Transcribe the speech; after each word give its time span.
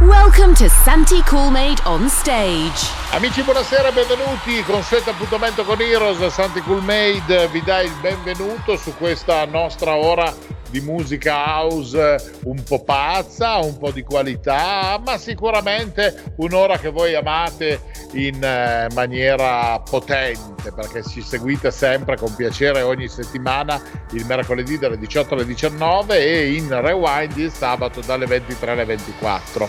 Welcome 0.00 0.54
to 0.54 0.66
Santi 0.70 1.20
Coolmade 1.24 1.84
on 1.84 2.08
stage. 2.08 2.90
Amici, 3.10 3.42
buonasera, 3.42 3.92
benvenuti. 3.92 4.62
Consueto 4.62 5.10
appuntamento 5.10 5.62
con 5.62 5.78
Heroes. 5.78 6.26
Santi 6.28 6.62
Coolmade 6.62 7.48
vi 7.48 7.60
dà 7.62 7.82
il 7.82 7.92
benvenuto 8.00 8.78
su 8.78 8.94
questa 8.96 9.44
nostra 9.44 9.96
ora 9.96 10.32
di 10.70 10.80
musica 10.80 11.34
house 11.34 12.38
un 12.44 12.62
po' 12.62 12.82
pazza, 12.82 13.58
un 13.58 13.76
po' 13.76 13.90
di 13.90 14.02
qualità, 14.02 15.00
ma 15.04 15.18
sicuramente 15.18 16.32
un'ora 16.36 16.78
che 16.78 16.90
voi 16.90 17.14
amate 17.14 17.80
in 18.12 18.42
eh, 18.42 18.88
maniera 18.94 19.78
potente 19.80 20.72
perché 20.72 21.02
ci 21.02 21.22
seguite 21.22 21.70
sempre 21.70 22.16
con 22.16 22.34
piacere 22.34 22.82
ogni 22.82 23.08
settimana 23.08 23.80
il 24.12 24.24
mercoledì 24.26 24.78
dalle 24.78 24.98
18 24.98 25.34
alle 25.34 25.46
19 25.46 26.18
e 26.18 26.52
in 26.52 26.68
rewind 26.80 27.36
il 27.36 27.52
sabato 27.52 28.00
dalle 28.00 28.26
23 28.26 28.70
alle 28.70 28.84
24. 28.84 29.68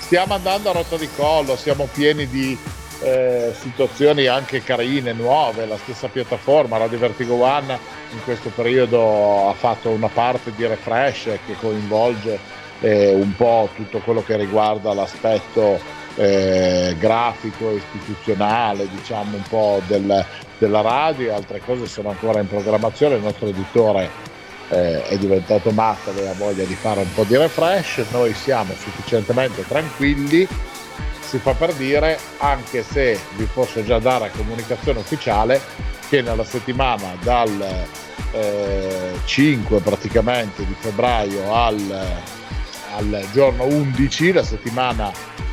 Stiamo 0.00 0.34
andando 0.34 0.70
a 0.70 0.72
rotta 0.72 0.96
di 0.96 1.08
collo, 1.14 1.56
siamo 1.56 1.88
pieni 1.92 2.28
di 2.28 2.58
eh, 3.00 3.52
situazioni 3.58 4.26
anche 4.26 4.62
carine, 4.62 5.12
nuove, 5.12 5.66
la 5.66 5.78
stessa 5.78 6.08
piattaforma, 6.08 6.76
Radio 6.76 6.98
Vertigo 6.98 7.34
One 7.42 7.78
in 8.12 8.22
questo 8.24 8.50
periodo 8.50 9.48
ha 9.48 9.54
fatto 9.54 9.90
una 9.90 10.08
parte 10.08 10.52
di 10.54 10.66
refresh 10.66 11.24
che 11.46 11.54
coinvolge 11.58 12.38
eh, 12.80 13.12
un 13.12 13.34
po' 13.36 13.68
tutto 13.74 13.98
quello 13.98 14.22
che 14.22 14.36
riguarda 14.36 14.92
l'aspetto 14.92 15.78
eh, 16.16 16.94
grafico, 16.98 17.70
istituzionale, 17.70 18.88
diciamo 18.88 19.36
un 19.36 19.42
po' 19.48 19.80
del, 19.86 20.24
della 20.58 20.80
radio, 20.80 21.34
altre 21.34 21.60
cose 21.64 21.86
sono 21.86 22.10
ancora 22.10 22.40
in 22.40 22.48
programmazione, 22.48 23.16
il 23.16 23.22
nostro 23.22 23.46
editore 23.46 24.10
eh, 24.68 25.02
è 25.04 25.16
diventato 25.16 25.70
matto, 25.70 26.10
aveva 26.10 26.32
voglia 26.34 26.64
di 26.64 26.74
fare 26.74 27.00
un 27.00 27.12
po' 27.14 27.24
di 27.24 27.36
refresh, 27.36 28.04
noi 28.10 28.34
siamo 28.34 28.74
sufficientemente 28.74 29.64
tranquilli 29.66 30.46
si 31.30 31.38
fa 31.38 31.54
per 31.54 31.72
dire, 31.74 32.18
anche 32.38 32.82
se 32.82 33.16
vi 33.36 33.44
posso 33.54 33.84
già 33.84 34.00
dare 34.00 34.32
comunicazione 34.36 34.98
ufficiale, 34.98 35.60
che 36.08 36.22
nella 36.22 36.42
settimana 36.42 37.14
dal 37.22 37.86
eh, 38.32 39.12
5 39.24 39.78
praticamente 39.78 40.66
di 40.66 40.74
febbraio 40.76 41.54
al, 41.54 42.08
al 42.96 43.28
giorno 43.32 43.64
11, 43.64 44.32
la 44.32 44.42
settimana 44.42 45.12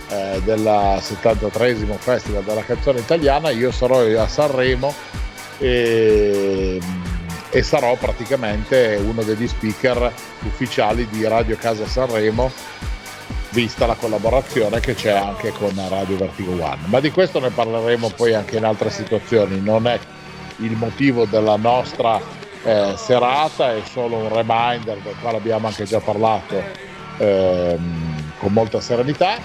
eh, 0.09 0.41
del 0.43 0.97
73 0.99 1.75
Festival 1.99 2.43
della 2.43 2.63
canzone 2.63 2.97
italiana, 2.97 3.51
io 3.51 3.71
sarò 3.71 3.99
a 3.99 4.27
Sanremo 4.27 4.91
e, 5.59 6.79
e 7.51 7.61
sarò 7.61 7.95
praticamente 7.97 8.99
uno 8.99 9.21
degli 9.21 9.47
speaker 9.47 10.11
ufficiali 10.41 11.07
di 11.11 11.27
Radio 11.27 11.55
Casa 11.55 11.85
Sanremo 11.85 12.51
vista 13.51 13.85
la 13.85 13.95
collaborazione 13.95 14.79
che 14.79 14.93
c'è 14.93 15.11
anche 15.11 15.51
con 15.51 15.73
Radio 15.89 16.17
Vertigo 16.17 16.51
One. 16.51 16.79
Ma 16.85 16.99
di 16.99 17.11
questo 17.11 17.39
ne 17.39 17.49
parleremo 17.49 18.09
poi 18.15 18.33
anche 18.33 18.57
in 18.57 18.65
altre 18.65 18.89
situazioni, 18.89 19.59
non 19.59 19.87
è 19.87 19.99
il 20.57 20.71
motivo 20.73 21.25
della 21.25 21.55
nostra 21.55 22.19
eh, 22.63 22.93
serata, 22.97 23.75
è 23.75 23.81
solo 23.89 24.17
un 24.17 24.33
reminder 24.33 24.97
del 24.99 25.15
quale 25.21 25.37
abbiamo 25.37 25.67
anche 25.67 25.85
già 25.85 25.99
parlato 25.99 26.61
ehm, 27.17 28.33
con 28.39 28.53
molta 28.53 28.81
serenità 28.81 29.37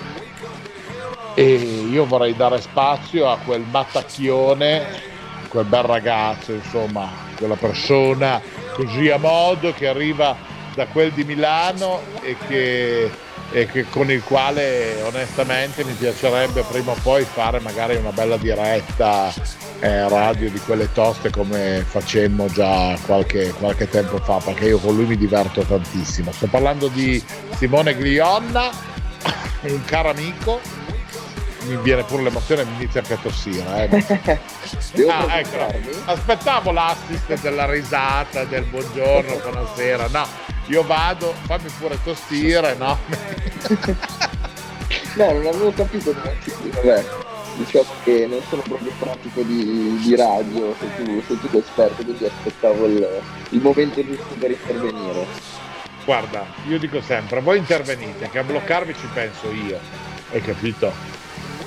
e 1.35 1.55
io 1.55 2.05
vorrei 2.07 2.37
dare 2.37 2.61
spazio 2.61 3.31
a 3.31 3.39
quel 3.39 3.65
mattacchione, 3.71 4.85
quel 5.49 5.65
bel 5.65 5.83
ragazzo, 5.83 6.53
insomma, 6.53 7.09
quella 7.37 7.57
persona 7.57 8.41
così 8.73 9.09
a 9.11 9.19
modo 9.19 9.73
che 9.73 9.87
arriva 9.87 10.37
da 10.75 10.87
quel 10.87 11.13
di 11.13 11.25
Milano 11.25 12.01
e 12.23 12.37
che 12.49 13.11
e 13.53 13.67
che, 13.67 13.85
con 13.89 14.11
il 14.11 14.23
quale 14.23 15.01
onestamente 15.03 15.85
mi 15.85 15.93
piacerebbe 15.93 16.63
prima 16.63 16.93
o 16.93 16.97
poi 17.03 17.25
fare 17.25 17.61
magari 17.61 17.97
una 17.97 18.11
bella 18.11 18.39
diretta 18.39 19.33
eh, 19.81 20.09
radio 20.09 20.51
di 20.51 20.59
quelle 20.61 20.91
toste 20.93 21.31
come 21.31 21.85
facemmo 21.87 22.47
già 22.49 22.97
qualche, 23.05 23.53
qualche, 23.59 23.89
tempo 23.89 24.19
fa 24.19 24.39
perché 24.39 24.69
io 24.69 24.79
con 24.79 24.97
lui 24.97 25.05
mi 25.05 25.17
diverto 25.17 25.63
tantissimo 25.63 26.33
sto 26.33 26.47
parlando 26.47 26.89
di 26.89 27.23
Simone 27.57 27.95
Glionna 27.95 28.71
un 29.63 29.85
caro 29.85 30.11
amico 30.11 30.61
mi 31.67 31.77
viene 31.77 32.05
pure 32.05 32.23
l'emozione 32.23 32.63
e 32.63 32.65
mi 32.65 32.75
inizia 32.77 33.01
anche 33.01 33.15
a 33.15 33.19
tossire 33.19 33.89
eh. 33.91 34.41
ah, 35.09 35.39
ecco. 35.39 35.57
aspettavo 36.07 36.73
l'assist 36.73 37.41
della 37.41 37.67
risata 37.67 38.45
del 38.45 38.65
buongiorno 38.65 39.37
buonasera 39.45 40.09
no 40.09 40.27
io 40.73 40.83
vado, 40.85 41.35
fammi 41.45 41.69
pure 41.79 41.99
tostire, 42.03 42.75
no? 42.77 42.99
no, 45.17 45.33
non 45.33 45.47
avevo 45.47 45.71
capito 45.73 46.15
vabbè. 46.15 47.05
Diciamo 47.57 47.89
che 48.03 48.27
non 48.27 48.41
sono 48.49 48.63
proprio 48.63 48.91
pratico 48.99 49.43
di, 49.43 49.99
di 49.99 50.17
radio, 50.17 50.75
sei 50.79 50.89
tu, 50.97 51.23
sei 51.27 51.39
tu 51.39 51.59
esperto, 51.59 52.03
quindi 52.03 52.25
aspettavo 52.25 52.87
il, 52.87 53.21
il 53.51 53.61
momento 53.61 54.03
giusto 54.03 54.35
per 54.39 54.53
intervenire. 54.53 55.27
Guarda, 56.07 56.47
io 56.67 56.79
dico 56.79 57.03
sempre, 57.03 57.41
voi 57.41 57.59
intervenite, 57.59 58.31
che 58.31 58.39
a 58.39 58.43
bloccarvi 58.43 58.95
ci 58.95 59.07
penso 59.13 59.51
io, 59.51 59.79
hai 60.33 60.41
capito? 60.41 60.91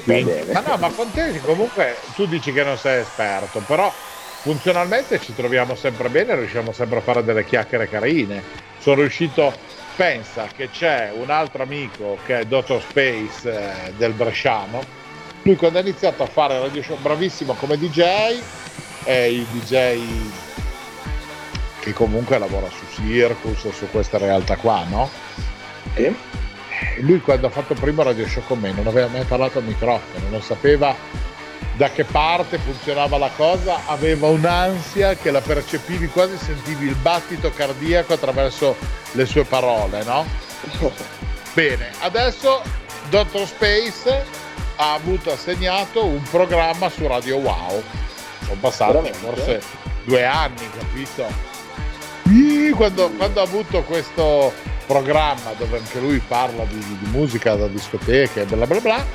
Quindi, 0.03 0.33
ma 0.51 0.61
no, 0.61 0.77
ma 0.77 0.89
con 0.89 1.11
te 1.11 1.39
comunque 1.41 1.97
tu 2.15 2.25
dici 2.25 2.51
che 2.51 2.63
non 2.63 2.77
sei 2.79 3.01
esperto, 3.01 3.59
però 3.59 3.93
funzionalmente 4.41 5.19
ci 5.21 5.35
troviamo 5.35 5.75
sempre 5.75 6.09
bene, 6.09 6.33
riusciamo 6.35 6.71
sempre 6.71 6.97
a 6.97 7.01
fare 7.01 7.23
delle 7.23 7.45
chiacchiere 7.45 7.87
carine 7.87 8.73
sono 8.85 9.01
riuscito 9.01 9.51
pensa 9.95 10.45
che 10.55 10.69
c'è 10.69 11.11
un 11.11 11.31
altro 11.31 11.63
amico 11.63 12.19
che 12.23 12.41
è 12.41 12.45
Dottor 12.45 12.79
Space 12.79 13.51
eh, 13.51 13.93
del 13.93 14.11
Bresciano 14.11 14.79
lui 15.41 15.55
quando 15.55 15.79
ha 15.79 15.81
iniziato 15.81 16.21
a 16.21 16.27
fare 16.27 16.59
radio 16.59 16.83
show 16.83 16.95
bravissimo 16.99 17.53
come 17.53 17.79
DJ 17.79 18.39
è 19.03 19.11
il 19.11 19.43
DJ 19.45 19.99
che 21.79 21.93
comunque 21.93 22.37
lavora 22.37 22.67
su 22.69 22.85
Circus 22.93 23.71
su 23.71 23.89
queste 23.89 24.19
realtà 24.19 24.55
qua 24.55 24.85
no? 24.87 25.09
E 25.95 26.13
lui 26.99 27.19
quando 27.21 27.47
ha 27.47 27.49
fatto 27.49 27.73
il 27.73 27.79
primo 27.79 28.03
radio 28.03 28.27
show 28.27 28.43
con 28.45 28.59
me 28.59 28.71
non 28.71 28.85
aveva 28.85 29.07
mai 29.07 29.23
parlato 29.23 29.57
al 29.57 29.63
microfono 29.63 30.29
non 30.29 30.43
sapeva 30.43 30.95
da 31.75 31.91
che 31.91 32.05
parte 32.05 32.57
funzionava 32.57 33.17
la 33.17 33.29
cosa, 33.35 33.85
aveva 33.87 34.27
un'ansia 34.27 35.15
che 35.15 35.29
la 35.31 35.41
percepivi, 35.41 36.07
quasi 36.07 36.37
sentivi 36.37 36.87
il 36.87 36.95
battito 36.95 37.51
cardiaco 37.51 38.13
attraverso 38.13 38.75
le 39.11 39.25
sue 39.25 39.43
parole, 39.43 40.03
no? 40.03 40.25
Bene, 41.53 41.91
adesso 41.99 42.61
Dr. 43.09 43.45
Space 43.45 44.25
ha 44.77 44.93
avuto 44.93 45.31
assegnato 45.31 46.05
un 46.05 46.21
programma 46.23 46.89
su 46.89 47.07
Radio 47.07 47.37
Wow. 47.37 47.83
Sono 48.43 48.57
passati 48.59 48.93
Veramente? 48.93 49.17
forse 49.19 49.61
due 50.03 50.25
anni, 50.25 50.69
capito? 50.77 51.53
Quando, 52.75 53.09
quando 53.11 53.39
ha 53.39 53.43
avuto 53.43 53.83
questo 53.83 54.51
programma 54.85 55.53
dove 55.57 55.77
anche 55.77 55.99
lui 55.99 56.19
parla 56.19 56.63
di, 56.65 56.77
di 56.77 57.07
musica 57.09 57.55
da 57.55 57.67
discoteche 57.67 58.41
e 58.41 58.45
bla 58.45 58.65
bla 58.65 58.79
bla, 58.79 59.05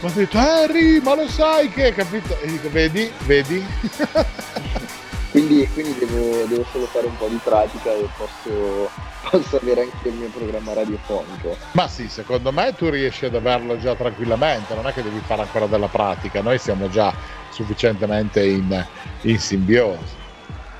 mi 0.00 0.08
ha 0.08 0.12
detto 0.12 0.38
Harry 0.38 1.00
ma 1.00 1.14
lo 1.14 1.28
sai 1.28 1.68
che 1.70 1.92
capito? 1.92 2.38
E 2.40 2.46
dico 2.46 2.70
vedi 2.70 3.10
vedi? 3.26 3.64
Quindi, 5.34 5.68
quindi 5.72 5.98
devo, 5.98 6.44
devo, 6.44 6.64
solo 6.70 6.86
fare 6.86 7.06
un 7.06 7.16
po' 7.16 7.26
di 7.26 7.40
pratica 7.42 7.90
e 7.92 8.08
posso, 8.16 8.88
posso 9.28 9.56
avere 9.56 9.80
anche 9.80 10.08
il 10.08 10.14
mio 10.14 10.28
programma 10.28 10.74
radiofonico. 10.74 11.56
Ma 11.72 11.88
sì 11.88 12.08
secondo 12.08 12.52
me 12.52 12.72
tu 12.76 12.88
riesci 12.88 13.24
ad 13.24 13.34
averlo 13.34 13.76
già 13.80 13.96
tranquillamente 13.96 14.76
non 14.76 14.86
è 14.86 14.92
che 14.92 15.02
devi 15.02 15.20
fare 15.26 15.42
ancora 15.42 15.66
della 15.66 15.88
pratica 15.88 16.40
noi 16.40 16.58
siamo 16.58 16.88
già 16.88 17.12
sufficientemente 17.50 18.46
in, 18.46 18.86
in 19.22 19.38
simbiosi 19.40 20.22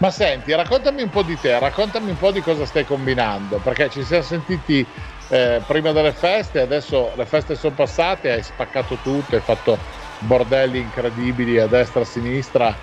ma 0.04 0.10
senti, 0.10 0.52
raccontami 0.52 1.00
un 1.00 1.08
po' 1.08 1.22
di 1.22 1.40
te, 1.40 1.58
raccontami 1.58 2.10
un 2.10 2.18
po' 2.18 2.30
di 2.30 2.42
cosa 2.42 2.66
stai 2.66 2.84
combinando, 2.84 3.56
perché 3.56 3.88
ci 3.88 4.04
siamo 4.04 4.22
sentiti 4.22 4.86
eh, 5.28 5.62
prima 5.66 5.92
delle 5.92 6.12
feste, 6.12 6.60
adesso 6.60 7.10
le 7.16 7.24
feste 7.24 7.54
sono 7.54 7.74
passate, 7.74 8.30
hai 8.30 8.42
spaccato 8.42 8.98
tutto, 9.02 9.34
hai 9.34 9.40
fatto 9.40 9.78
bordelli 10.18 10.78
incredibili 10.78 11.58
a 11.58 11.66
destra 11.66 12.00
e 12.00 12.02
a 12.02 12.06
sinistra, 12.06 12.76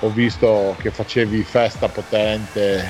ho 0.00 0.08
visto 0.08 0.74
che 0.80 0.90
facevi 0.90 1.44
festa 1.44 1.86
potente 1.86 2.84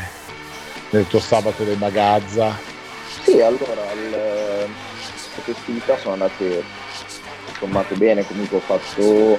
nel 0.89 1.07
tuo 1.07 1.21
sabato 1.21 1.63
dei 1.63 1.77
Magazza. 1.77 2.59
Sì, 3.23 3.43
allora 3.43 3.83
le 4.11 4.67
festività 5.43 5.99
sono 5.99 6.15
andate 6.15 6.63
sommato 7.59 7.95
bene, 7.97 8.25
comunque 8.25 8.57
ho 8.57 8.61
fatto 8.61 9.39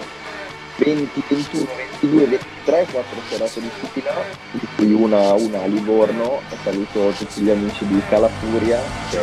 20, 0.77 1.24
21, 1.27 1.68
22-23 2.01 2.39
quattro 2.66 3.19
serate 3.30 3.62
di 3.62 3.69
fila, 3.92 4.13
di 4.51 4.68
cui 4.75 4.92
una, 4.94 5.33
una 5.33 5.62
a 5.62 5.66
Livorno, 5.68 6.42
saluto 6.63 7.13
tutti 7.18 7.42
gli 7.42 7.50
amici 7.50 7.86
di 7.88 8.01
Calafuria, 8.10 8.80
che 9.10 9.19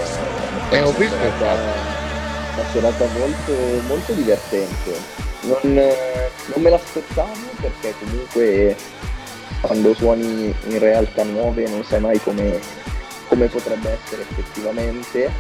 è 0.71 0.81
una, 0.81 0.93
serata, 0.97 1.53
una 2.55 2.65
serata 2.73 3.07
molto, 3.19 3.53
molto 3.87 4.13
divertente. 4.13 5.21
Non, 5.43 5.61
non 5.75 6.63
me 6.63 6.71
l'aspettavo 6.71 7.33
perché 7.61 7.95
comunque 7.99 8.77
quando 9.61 9.95
suoni 9.95 10.55
in 10.69 10.79
realtà 10.79 11.25
nuove 11.25 11.69
non 11.69 11.85
sai 11.85 12.01
mai 12.01 12.21
come, 12.21 12.59
come 13.29 13.47
potrebbe 13.47 13.99
essere 14.03 14.23
effettivamente 14.23 15.31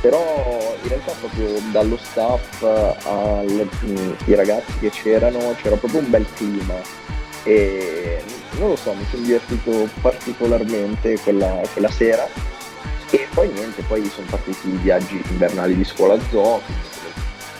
però 0.00 0.76
in 0.82 0.88
realtà 0.88 1.12
proprio 1.20 1.60
dallo 1.70 1.96
staff 1.96 2.62
ai 2.62 4.34
ragazzi 4.34 4.78
che 4.80 4.90
c'erano 4.90 5.54
c'era 5.60 5.76
proprio 5.76 6.00
un 6.00 6.10
bel 6.10 6.26
clima 6.34 6.74
e 7.42 8.22
non 8.58 8.70
lo 8.70 8.76
so, 8.76 8.92
mi 8.92 9.04
sono 9.08 9.22
divertito 9.22 9.88
particolarmente 10.00 11.18
quella, 11.20 11.60
quella 11.72 11.90
sera 11.90 12.26
e 13.10 13.28
poi 13.32 13.48
niente, 13.52 13.82
poi 13.82 14.04
sono 14.12 14.26
partiti 14.28 14.68
i 14.68 14.78
viaggi 14.78 15.22
invernali 15.28 15.76
di 15.76 15.84
scuola 15.84 16.18
zoo, 16.30 16.60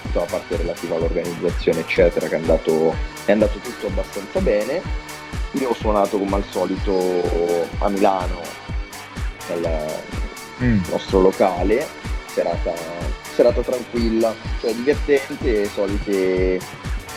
tutta 0.02 0.20
la 0.20 0.26
parte 0.26 0.56
relativa 0.56 0.96
all'organizzazione 0.96 1.80
eccetera 1.80 2.26
che 2.26 2.34
è 2.34 2.38
andato, 2.38 2.94
è 3.24 3.32
andato 3.32 3.58
tutto 3.58 3.86
abbastanza 3.86 4.40
bene. 4.40 4.82
Io 5.52 5.70
ho 5.70 5.74
suonato 5.74 6.18
come 6.18 6.36
al 6.36 6.44
solito 6.50 7.68
a 7.78 7.88
Milano 7.88 8.40
nel 9.48 10.02
mm. 10.62 10.80
nostro 10.90 11.20
locale 11.20 11.86
serata, 12.36 12.74
serata 13.34 13.62
tranquilla, 13.62 14.34
cioè 14.60 14.74
divertente, 14.74 15.66
solite, 15.68 16.60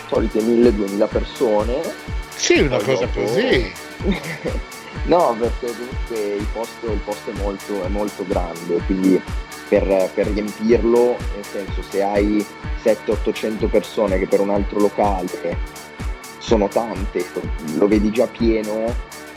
solite 0.07 0.39
1000-2000 0.39 1.07
persone. 1.09 1.81
Sì, 2.35 2.59
una 2.61 2.77
cosa 2.77 3.05
dopo... 3.05 3.21
così. 3.21 3.69
no, 5.05 5.35
perché 5.37 5.73
comunque 5.75 6.35
il 6.35 6.47
posto, 6.53 6.91
il 6.91 6.99
posto 6.99 7.31
è, 7.31 7.33
molto, 7.33 7.83
è, 7.83 7.87
molto, 7.89 8.25
grande, 8.25 8.77
quindi 8.85 9.21
per, 9.67 10.09
per 10.13 10.27
riempirlo, 10.27 11.17
nel 11.35 11.43
senso 11.43 11.81
se 11.81 12.01
hai 12.01 12.45
700-800 12.81 13.69
persone 13.69 14.17
che 14.19 14.27
per 14.27 14.39
un 14.39 14.51
altro 14.51 14.79
locale 14.79 15.57
sono 16.37 16.69
tante, 16.69 17.25
lo 17.75 17.87
vedi 17.89 18.09
già 18.09 18.25
pieno, 18.25 18.85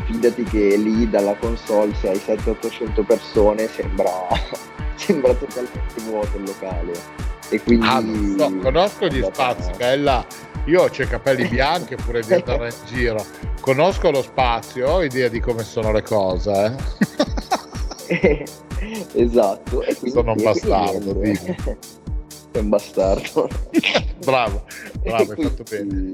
fidati 0.05 0.45
che 0.45 0.77
lì 0.77 1.11
dalla 1.11 1.35
console 1.35 1.93
se 1.97 2.09
hai 2.09 2.21
700-800 2.25 3.05
persone 3.05 3.67
sembra 3.67 4.29
sembra 5.03 5.35
totalmente 5.35 6.03
vuoto 6.05 6.37
il 6.37 6.45
locale. 6.45 6.93
E 7.51 7.61
quindi... 7.61 7.87
Ah, 7.87 8.01
no, 8.01 8.59
conosco 8.61 9.09
gli 9.09 9.23
spazi, 9.23 9.71
bella. 9.77 10.25
Io 10.67 10.83
ho 10.83 10.87
i 10.87 11.07
capelli 11.09 11.49
bianchi 11.49 11.97
pure 11.97 12.23
di 12.23 12.33
andare 12.33 12.69
in 12.69 12.87
giro. 12.87 13.25
Conosco 13.61 14.11
lo 14.11 14.23
spazio, 14.23 14.89
ho 14.89 15.03
idea 15.03 15.29
di 15.29 15.41
come 15.41 15.65
sono 15.65 15.93
le 15.93 16.03
cose. 16.03 16.77
Eh? 18.09 18.45
esatto. 19.15 19.83
E 19.83 19.95
quindi, 19.97 20.11
sono 20.11 20.33
un 20.33 20.43
bastardo. 20.43 21.21
Sei 21.23 21.77
un 22.55 22.69
bastardo. 22.69 23.49
bravo, 24.25 24.65
bravo, 25.01 25.33
hai 25.33 25.43
fatto 25.43 25.63
bene. 25.69 26.13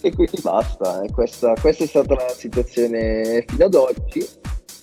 E 0.00 0.14
quindi 0.14 0.40
basta, 0.42 1.02
eh. 1.02 1.10
questa, 1.10 1.54
questa, 1.60 1.84
è 1.84 1.86
stata 1.86 2.14
la 2.14 2.28
situazione 2.36 3.44
fino 3.48 3.64
ad 3.64 3.74
oggi 3.74 4.24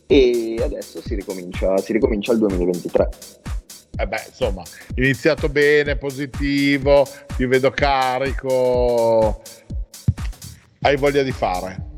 e 0.07 0.56
adesso 0.62 1.02
si 1.02 1.16
ricomincia, 1.16 1.78
si 1.78 1.94
ricomincia 1.94 2.31
il 2.34 2.40
2023. 2.40 3.10
Eh 3.98 4.07
beh, 4.07 4.24
insomma, 4.28 4.62
iniziato 4.96 5.48
bene, 5.48 5.96
positivo, 5.96 7.07
ti 7.38 7.46
vedo 7.46 7.72
carico, 7.72 9.42
hai 10.81 10.98
voglia 10.98 11.24
di 11.24 11.31
fare. 11.31 11.94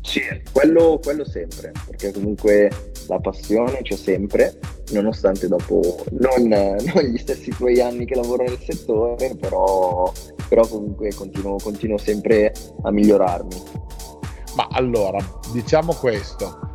Sì, 0.00 0.22
quello, 0.50 0.98
quello 1.02 1.24
sempre, 1.24 1.72
perché 1.86 2.10
comunque 2.10 2.70
la 3.08 3.18
passione 3.20 3.82
c'è 3.82 3.96
sempre, 3.96 4.58
nonostante 4.92 5.46
dopo 5.46 6.04
non, 6.10 6.48
non, 6.48 7.02
gli 7.04 7.18
stessi 7.18 7.50
tuoi 7.50 7.80
anni 7.80 8.06
che 8.06 8.14
lavoro 8.14 8.44
nel 8.44 8.58
settore, 8.58 9.34
però, 9.36 10.10
però 10.48 10.66
comunque 10.66 11.12
continuo, 11.14 11.56
continuo 11.62 11.98
sempre 11.98 12.52
a 12.82 12.90
migliorarmi. 12.90 13.56
Ma 14.54 14.68
allora, 14.72 15.18
diciamo 15.52 15.94
questo, 15.94 16.71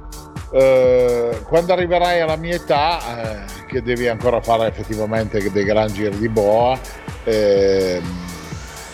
eh, 0.51 1.41
quando 1.43 1.73
arriverai 1.73 2.21
alla 2.21 2.35
mia 2.35 2.55
età, 2.55 3.45
eh, 3.45 3.65
che 3.67 3.81
devi 3.81 4.07
ancora 4.07 4.41
fare 4.41 4.67
effettivamente 4.67 5.51
dei 5.51 5.63
gran 5.63 5.91
giri 5.91 6.17
di 6.17 6.29
boa, 6.29 6.79
eh, 7.23 8.01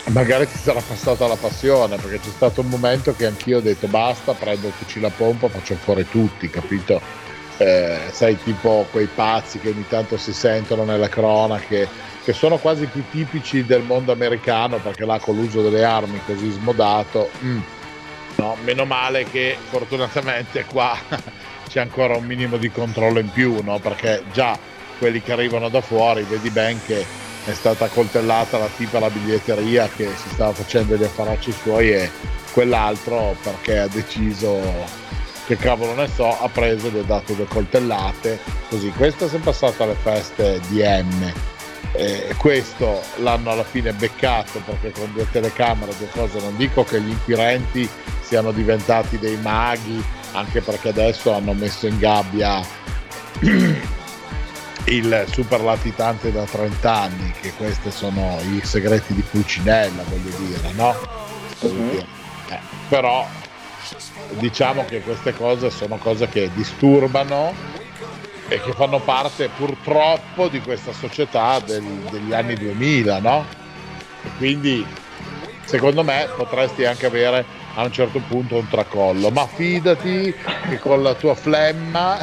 magari 0.06 0.48
ti 0.48 0.58
sarà 0.58 0.80
passata 0.80 1.26
la 1.26 1.36
passione, 1.36 1.96
perché 1.96 2.20
c'è 2.20 2.30
stato 2.30 2.60
un 2.60 2.68
momento 2.68 3.14
che 3.14 3.26
anch'io 3.26 3.58
ho 3.58 3.60
detto 3.60 3.86
basta, 3.86 4.32
prendo 4.32 4.66
il 4.66 4.72
fucile 4.72 5.06
a 5.06 5.10
pompa, 5.10 5.48
faccio 5.48 5.76
fuori 5.76 6.06
tutti, 6.08 6.50
capito? 6.50 7.00
Eh, 7.56 8.08
sai, 8.10 8.36
tipo 8.42 8.86
quei 8.90 9.06
pazzi 9.06 9.60
che 9.60 9.68
ogni 9.68 9.86
tanto 9.88 10.16
si 10.16 10.32
sentono 10.32 10.84
nelle 10.84 11.08
cronache, 11.08 11.88
che 12.24 12.32
sono 12.32 12.56
quasi 12.58 12.86
più 12.86 13.04
tipici 13.10 13.64
del 13.64 13.82
mondo 13.82 14.10
americano, 14.10 14.78
perché 14.78 15.04
là 15.04 15.18
con 15.20 15.36
l'uso 15.36 15.62
delle 15.62 15.84
armi 15.84 16.20
così 16.26 16.50
smodato. 16.50 17.30
Mm, 17.44 17.60
no, 18.36 18.56
meno 18.62 18.84
male 18.84 19.24
che 19.24 19.56
fortunatamente 19.68 20.64
qua 20.64 20.96
c'è 21.68 21.80
ancora 21.80 22.16
un 22.16 22.24
minimo 22.24 22.56
di 22.56 22.70
controllo 22.70 23.18
in 23.18 23.30
più, 23.30 23.60
no? 23.62 23.78
perché 23.78 24.22
già 24.32 24.58
quelli 24.98 25.20
che 25.22 25.32
arrivano 25.32 25.68
da 25.68 25.80
fuori, 25.80 26.22
vedi 26.22 26.50
ben 26.50 26.80
che 26.84 27.04
è 27.44 27.52
stata 27.52 27.88
coltellata 27.88 28.58
la 28.58 28.68
tipa 28.74 28.96
alla 28.96 29.10
biglietteria 29.10 29.88
che 29.94 30.08
si 30.16 30.28
stava 30.30 30.52
facendo 30.52 30.96
gli 30.96 31.04
affaracci 31.04 31.52
suoi 31.52 31.92
e 31.92 32.10
quell'altro 32.52 33.36
perché 33.42 33.78
ha 33.78 33.88
deciso 33.88 34.60
che 35.46 35.56
cavolo 35.56 35.94
ne 35.94 36.08
so, 36.08 36.40
ha 36.40 36.48
preso 36.48 36.86
e 36.86 36.90
gli 36.90 36.98
ha 36.98 37.02
dato 37.02 37.34
due 37.34 37.46
coltellate, 37.46 38.38
così. 38.68 38.90
Questa 38.90 39.26
è 39.26 39.28
sempre 39.28 39.52
stata 39.52 39.84
alle 39.84 39.94
feste 39.94 40.60
di 40.68 40.80
M. 40.80 41.53
Eh, 41.92 42.34
questo 42.38 43.00
l'hanno 43.16 43.50
alla 43.50 43.64
fine 43.64 43.92
beccato 43.92 44.60
perché 44.64 44.90
con 44.90 45.12
due 45.12 45.28
telecamere, 45.30 45.92
due 45.96 46.08
cose, 46.10 46.40
non 46.40 46.56
dico 46.56 46.84
che 46.84 47.00
gli 47.00 47.10
inquirenti 47.10 47.88
siano 48.20 48.50
diventati 48.50 49.18
dei 49.18 49.36
maghi 49.36 50.02
anche 50.32 50.60
perché 50.60 50.88
adesso 50.88 51.32
hanno 51.32 51.52
messo 51.52 51.86
in 51.86 51.98
gabbia 51.98 52.60
il 54.86 55.24
super 55.30 55.60
latitante 55.60 56.32
da 56.32 56.44
30 56.44 56.92
anni, 56.92 57.32
che 57.40 57.52
questi 57.56 57.90
sono 57.90 58.38
i 58.52 58.60
segreti 58.62 59.14
di 59.14 59.22
Pulcinella, 59.22 60.02
voglio 60.02 60.36
dire, 60.38 60.72
no? 60.72 60.94
Mm-hmm. 61.64 61.98
Eh, 62.48 62.60
però 62.88 63.26
diciamo 64.30 64.84
che 64.84 65.00
queste 65.00 65.34
cose 65.34 65.70
sono 65.70 65.96
cose 65.96 66.28
che 66.28 66.50
disturbano 66.54 67.54
e 68.48 68.60
che 68.60 68.72
fanno 68.72 69.00
parte 69.00 69.48
purtroppo 69.48 70.48
di 70.48 70.60
questa 70.60 70.92
società 70.92 71.60
del, 71.60 71.82
degli 72.10 72.32
anni 72.32 72.54
2000, 72.54 73.18
no? 73.20 73.46
E 74.22 74.28
quindi 74.36 74.86
secondo 75.64 76.02
me 76.02 76.28
potresti 76.36 76.84
anche 76.84 77.06
avere 77.06 77.44
a 77.74 77.82
un 77.82 77.92
certo 77.92 78.20
punto 78.20 78.56
un 78.56 78.68
tracollo, 78.68 79.30
ma 79.30 79.46
fidati 79.46 80.34
che 80.68 80.78
con 80.78 81.02
la 81.02 81.14
tua 81.14 81.34
flemma 81.34 82.18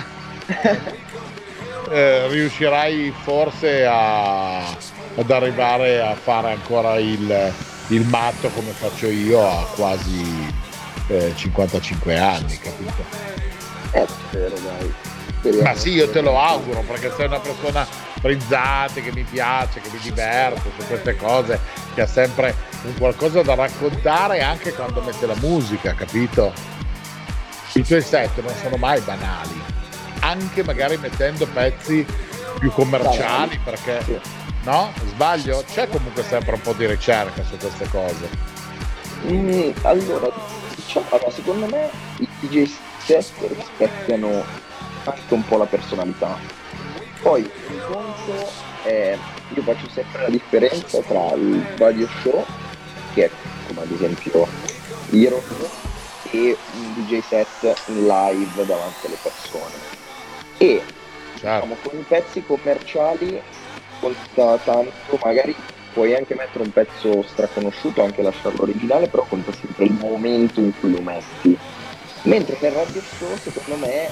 eh, 1.90 2.28
riuscirai 2.28 3.14
forse 3.24 3.86
a, 3.86 4.60
ad 4.60 5.30
arrivare 5.30 6.02
a 6.02 6.16
fare 6.16 6.52
ancora 6.52 6.98
il, 7.00 7.54
il, 7.88 8.06
matto 8.08 8.48
come 8.50 8.72
faccio 8.72 9.08
io 9.08 9.46
a 9.46 9.66
quasi 9.76 10.54
eh, 11.08 11.34
55 11.36 12.18
anni, 12.18 12.58
capito? 12.58 13.04
Eh, 13.92 14.08
spero 14.08 14.56
dai. 14.60 15.11
Speriamo. 15.42 15.70
Ma 15.70 15.76
sì, 15.76 15.90
io 15.94 16.08
te 16.08 16.22
lo 16.22 16.40
auguro 16.40 16.82
perché 16.82 17.12
sei 17.18 17.26
una 17.26 17.40
persona 17.40 17.84
frizzante, 17.84 19.02
che 19.02 19.12
mi 19.12 19.24
piace, 19.24 19.82
che 19.82 19.90
mi 19.92 19.98
diverte 19.98 20.70
su 20.78 20.86
queste 20.86 21.16
cose, 21.16 21.60
che 21.96 22.02
ha 22.02 22.08
sempre 22.08 22.56
un 22.84 22.96
qualcosa 22.96 23.42
da 23.42 23.56
raccontare 23.56 24.42
anche 24.42 24.72
quando 24.72 25.02
mette 25.02 25.26
la 25.26 25.36
musica, 25.40 25.96
capito? 25.96 26.54
I 27.74 27.84
tuoi 27.84 28.02
set 28.04 28.40
non 28.40 28.54
sono 28.62 28.76
mai 28.76 29.00
banali, 29.02 29.60
anche 30.20 30.64
magari 30.64 30.98
mettendo 30.98 31.48
pezzi 31.48 32.06
più 32.60 32.72
commerciali 32.72 33.60
perché 33.64 34.04
sì. 34.04 34.20
no? 34.64 34.94
Sbaglio? 35.08 35.64
C'è 35.74 35.88
comunque 35.90 36.22
sempre 36.22 36.54
un 36.54 36.62
po' 36.62 36.74
di 36.74 36.86
ricerca 36.86 37.44
su 37.44 37.58
queste 37.58 37.88
cose. 37.90 38.30
Mm, 39.26 39.72
allora, 39.82 40.30
diciamo, 40.76 41.06
allora, 41.10 41.32
secondo 41.32 41.66
me 41.66 41.90
i 42.18 42.28
DJ 42.42 42.70
set 43.00 43.32
rispecchiano 43.40 44.70
anche 45.06 45.34
un 45.34 45.46
po' 45.46 45.58
la 45.58 45.66
personalità. 45.66 46.38
Poi 47.22 47.42
il 47.42 47.84
conto 47.88 48.52
è 48.84 49.18
io 49.54 49.62
faccio 49.64 49.90
sempre 49.90 50.22
la 50.22 50.30
differenza 50.30 51.00
tra 51.02 51.34
il 51.34 51.64
radio 51.78 52.08
show 52.22 52.46
che 53.14 53.26
è 53.26 53.30
come 53.68 53.82
ad 53.82 53.92
esempio 53.92 54.48
Heroes 55.12 55.44
e 56.32 56.58
un 56.74 56.94
DJ 56.94 57.20
set 57.20 57.78
live 57.88 58.66
davanti 58.66 59.08
alle 59.08 59.18
persone 59.22 59.74
e 60.58 60.82
diciamo, 61.34 61.76
con 61.84 62.00
i 62.00 62.06
pezzi 62.08 62.44
commerciali 62.44 63.42
conta 64.00 64.58
tanto 64.64 65.20
magari 65.22 65.56
puoi 65.94 66.16
anche 66.16 66.36
mettere 66.36 66.64
un 66.64 66.72
pezzo 66.72 67.24
straconosciuto, 67.24 68.04
anche 68.04 68.22
lasciarlo 68.22 68.64
originale, 68.64 69.08
però 69.08 69.26
conta 69.28 69.52
sempre 69.52 69.86
il 69.86 69.94
momento 69.94 70.60
in 70.60 70.72
cui 70.80 70.92
lo 70.92 71.02
metti. 71.02 71.58
Mentre 72.24 72.58
nel 72.62 72.72
radio 72.72 73.02
show, 73.02 73.36
secondo 73.38 73.76
me, 73.76 74.10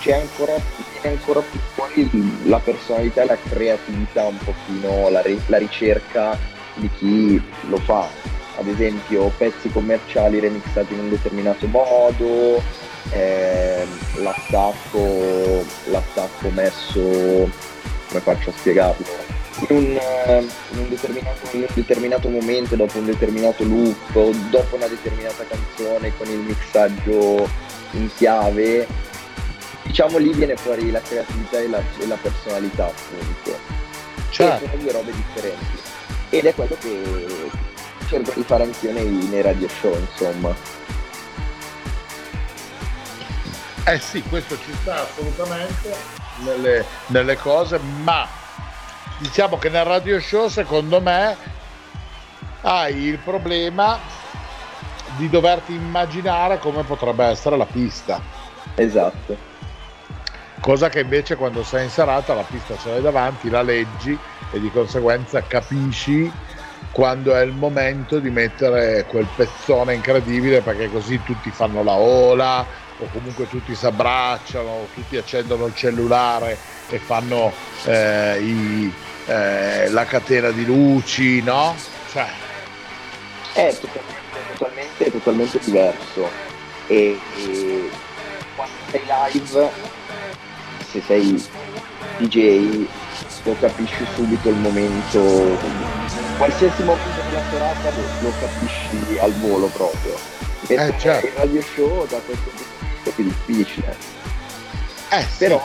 c'è 0.00 0.14
ancora, 0.14 0.54
viene 0.92 1.16
ancora 1.16 1.40
più 1.40 1.60
fuori 1.74 2.08
la 2.44 2.58
personalità 2.58 3.24
la 3.24 3.36
creatività 3.36 4.24
un 4.24 4.38
pochino, 4.38 5.08
la, 5.10 5.22
la 5.46 5.58
ricerca 5.58 6.36
di 6.74 6.90
chi 6.96 7.42
lo 7.68 7.76
fa. 7.78 8.08
Ad 8.58 8.66
esempio 8.66 9.30
pezzi 9.36 9.70
commerciali 9.70 10.40
remixati 10.40 10.92
in 10.92 11.00
un 11.00 11.08
determinato 11.10 11.66
modo, 11.66 12.62
eh, 13.10 13.86
l'attacco, 14.16 15.64
l'attacco 15.90 16.48
messo, 16.50 17.00
come 17.00 18.20
faccio 18.20 18.50
a 18.50 18.52
spiegarlo? 18.52 19.06
In 19.68 19.76
un, 19.76 19.82
in, 19.84 19.98
un 20.28 20.48
in 20.72 20.78
un, 20.78 20.88
determinato, 21.74 22.28
momento, 22.28 22.76
dopo 22.76 22.98
un 22.98 23.06
determinato 23.06 23.64
loop, 23.64 24.34
dopo 24.48 24.76
una 24.76 24.86
determinata 24.86 25.44
canzone 25.44 26.12
con 26.16 26.28
il 26.28 26.38
mixaggio 26.38 27.48
in 27.92 28.08
chiave, 28.16 28.86
diciamo 29.82 30.18
lì 30.18 30.32
viene 30.32 30.56
fuori 30.56 30.90
la 30.90 31.00
creatività 31.00 31.58
e 31.58 31.68
la, 31.68 31.82
e 31.98 32.06
la 32.06 32.16
personalità 32.16 32.86
appunto. 32.86 33.58
Certo. 34.30 34.66
sono 34.66 34.82
due 34.82 34.92
robe 34.92 35.12
differenti. 35.12 35.78
Ed 36.30 36.44
è 36.44 36.54
quello 36.54 36.76
che 36.78 37.50
cerco 38.08 38.32
di 38.34 38.42
fare 38.42 38.64
anch'io 38.64 38.92
nei, 38.92 39.08
nei 39.08 39.42
radio 39.42 39.68
show, 39.68 39.96
insomma. 39.98 40.54
Eh 43.84 43.98
sì, 43.98 44.22
questo 44.22 44.56
ci 44.58 44.72
sta 44.82 45.02
assolutamente 45.02 45.94
nelle, 46.44 46.84
nelle 47.06 47.36
cose, 47.36 47.78
ma 47.78 48.26
diciamo 49.18 49.58
che 49.58 49.68
nel 49.68 49.84
radio 49.84 50.20
show 50.20 50.48
secondo 50.48 51.00
me 51.00 51.36
hai 52.62 52.96
il 52.96 53.18
problema 53.18 53.98
di 55.16 55.28
doverti 55.28 55.74
immaginare 55.74 56.58
come 56.58 56.84
potrebbe 56.84 57.24
essere 57.24 57.56
la 57.56 57.66
pista. 57.66 58.20
Esatto. 58.74 59.49
Cosa 60.60 60.90
che 60.90 61.00
invece 61.00 61.36
quando 61.36 61.62
sei 61.62 61.84
in 61.84 61.90
serata 61.90 62.34
la 62.34 62.42
pista 62.42 62.76
ce 62.76 62.90
l'hai 62.90 63.00
davanti, 63.00 63.48
la 63.48 63.62
leggi 63.62 64.16
e 64.52 64.60
di 64.60 64.70
conseguenza 64.70 65.42
capisci 65.42 66.30
quando 66.92 67.34
è 67.34 67.42
il 67.42 67.52
momento 67.52 68.18
di 68.18 68.30
mettere 68.30 69.06
quel 69.06 69.26
pezzone 69.34 69.94
incredibile 69.94 70.60
perché 70.60 70.90
così 70.90 71.22
tutti 71.22 71.50
fanno 71.50 71.82
la 71.82 71.94
ola 71.94 72.66
o 72.98 73.08
comunque 73.12 73.48
tutti 73.48 73.74
si 73.74 73.86
abbracciano, 73.86 74.88
tutti 74.94 75.16
accendono 75.16 75.66
il 75.66 75.74
cellulare 75.74 76.58
e 76.90 76.98
fanno 76.98 77.52
eh, 77.86 78.38
i, 78.40 78.92
eh, 79.26 79.88
la 79.88 80.04
catena 80.04 80.50
di 80.50 80.66
luci, 80.66 81.42
no? 81.42 81.74
Cioè... 82.10 82.26
È 83.54 83.74
totalmente, 83.80 85.10
totalmente 85.10 85.58
diverso 85.64 86.28
e, 86.86 87.18
e 87.36 87.90
quando 88.54 88.74
sei 88.90 89.02
live, 89.32 89.70
se 90.90 91.00
sei 91.06 91.42
DJ, 92.18 92.86
lo 93.44 93.56
capisci 93.60 94.04
subito 94.14 94.48
il 94.48 94.56
momento, 94.56 95.56
qualsiasi 96.36 96.82
momento 96.82 97.22
della 97.28 97.42
serata 97.50 97.90
lo, 98.20 98.32
capisci 98.40 99.18
al 99.18 99.32
volo 99.34 99.66
proprio. 99.68 100.14
Mentre 100.68 100.96
eh, 100.96 100.98
certo. 100.98 101.26
il 101.26 101.32
radio 101.32 101.62
show 101.62 102.06
da 102.06 102.18
questo 102.18 102.50
punto 102.50 103.08
è 103.08 103.12
più 103.12 103.24
difficile. 103.24 103.96
Eh, 105.10 105.26
però, 105.38 105.58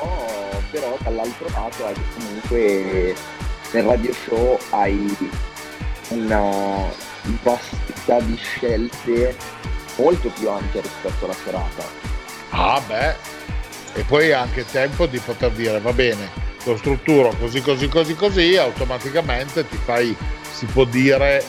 sì. 0.51 0.65
però 0.71 0.97
dall'altro 1.01 1.47
lato 1.49 1.85
hai 1.85 1.95
comunque 2.13 3.15
nel 3.71 3.83
radio 3.83 4.13
show 4.13 4.57
hai 4.69 5.17
una 6.09 6.87
vastità 7.43 8.19
di 8.21 8.35
scelte 8.35 9.35
molto 9.97 10.29
più 10.29 10.49
ampia 10.49 10.81
rispetto 10.81 11.25
alla 11.25 11.33
serata. 11.33 11.83
Ah 12.49 12.81
beh, 12.87 13.15
e 13.95 14.03
poi 14.03 14.31
anche 14.31 14.65
tempo 14.69 15.05
di 15.07 15.17
poter 15.19 15.51
dire 15.51 15.79
va 15.79 15.93
bene, 15.93 16.29
lo 16.65 16.77
strutturo 16.77 17.33
così 17.39 17.61
così 17.61 17.87
così 17.87 18.13
così, 18.15 18.57
automaticamente 18.57 19.67
ti 19.67 19.77
fai, 19.83 20.15
si 20.51 20.65
può 20.65 20.83
dire 20.85 21.43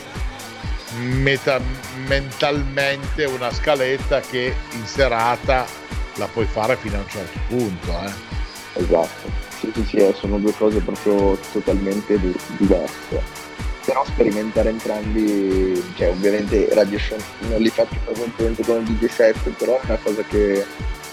meta, 0.99 1.61
mentalmente 2.07 3.25
una 3.25 3.53
scaletta 3.53 4.21
che 4.21 4.55
in 4.73 4.87
serata 4.87 5.67
la 6.15 6.26
puoi 6.26 6.47
fare 6.47 6.76
fino 6.76 6.97
a 6.97 7.00
un 7.00 7.09
certo 7.09 7.38
punto. 7.49 7.91
Eh. 7.91 8.81
Esatto. 8.83 9.45
Sì, 9.59 9.71
sì, 9.75 9.85
sì, 9.85 10.15
sono 10.15 10.38
due 10.38 10.53
cose 10.53 10.81
proprio 10.81 11.38
totalmente 11.53 12.19
diverse. 12.59 13.45
Però 13.85 14.05
sperimentare 14.05 14.71
entrambi, 14.71 15.83
cioè 15.97 16.09
ovviamente 16.09 16.69
radio 16.73 16.99
show 16.99 17.17
non 17.49 17.61
li 17.61 17.71
faccio 17.71 17.97
presentemente 18.05 18.65
come 18.65 18.83
DJ 18.83 19.07
set, 19.07 19.49
però 19.50 19.81
è 19.81 19.85
una 19.85 19.99
cosa 20.03 20.23
che, 20.23 20.65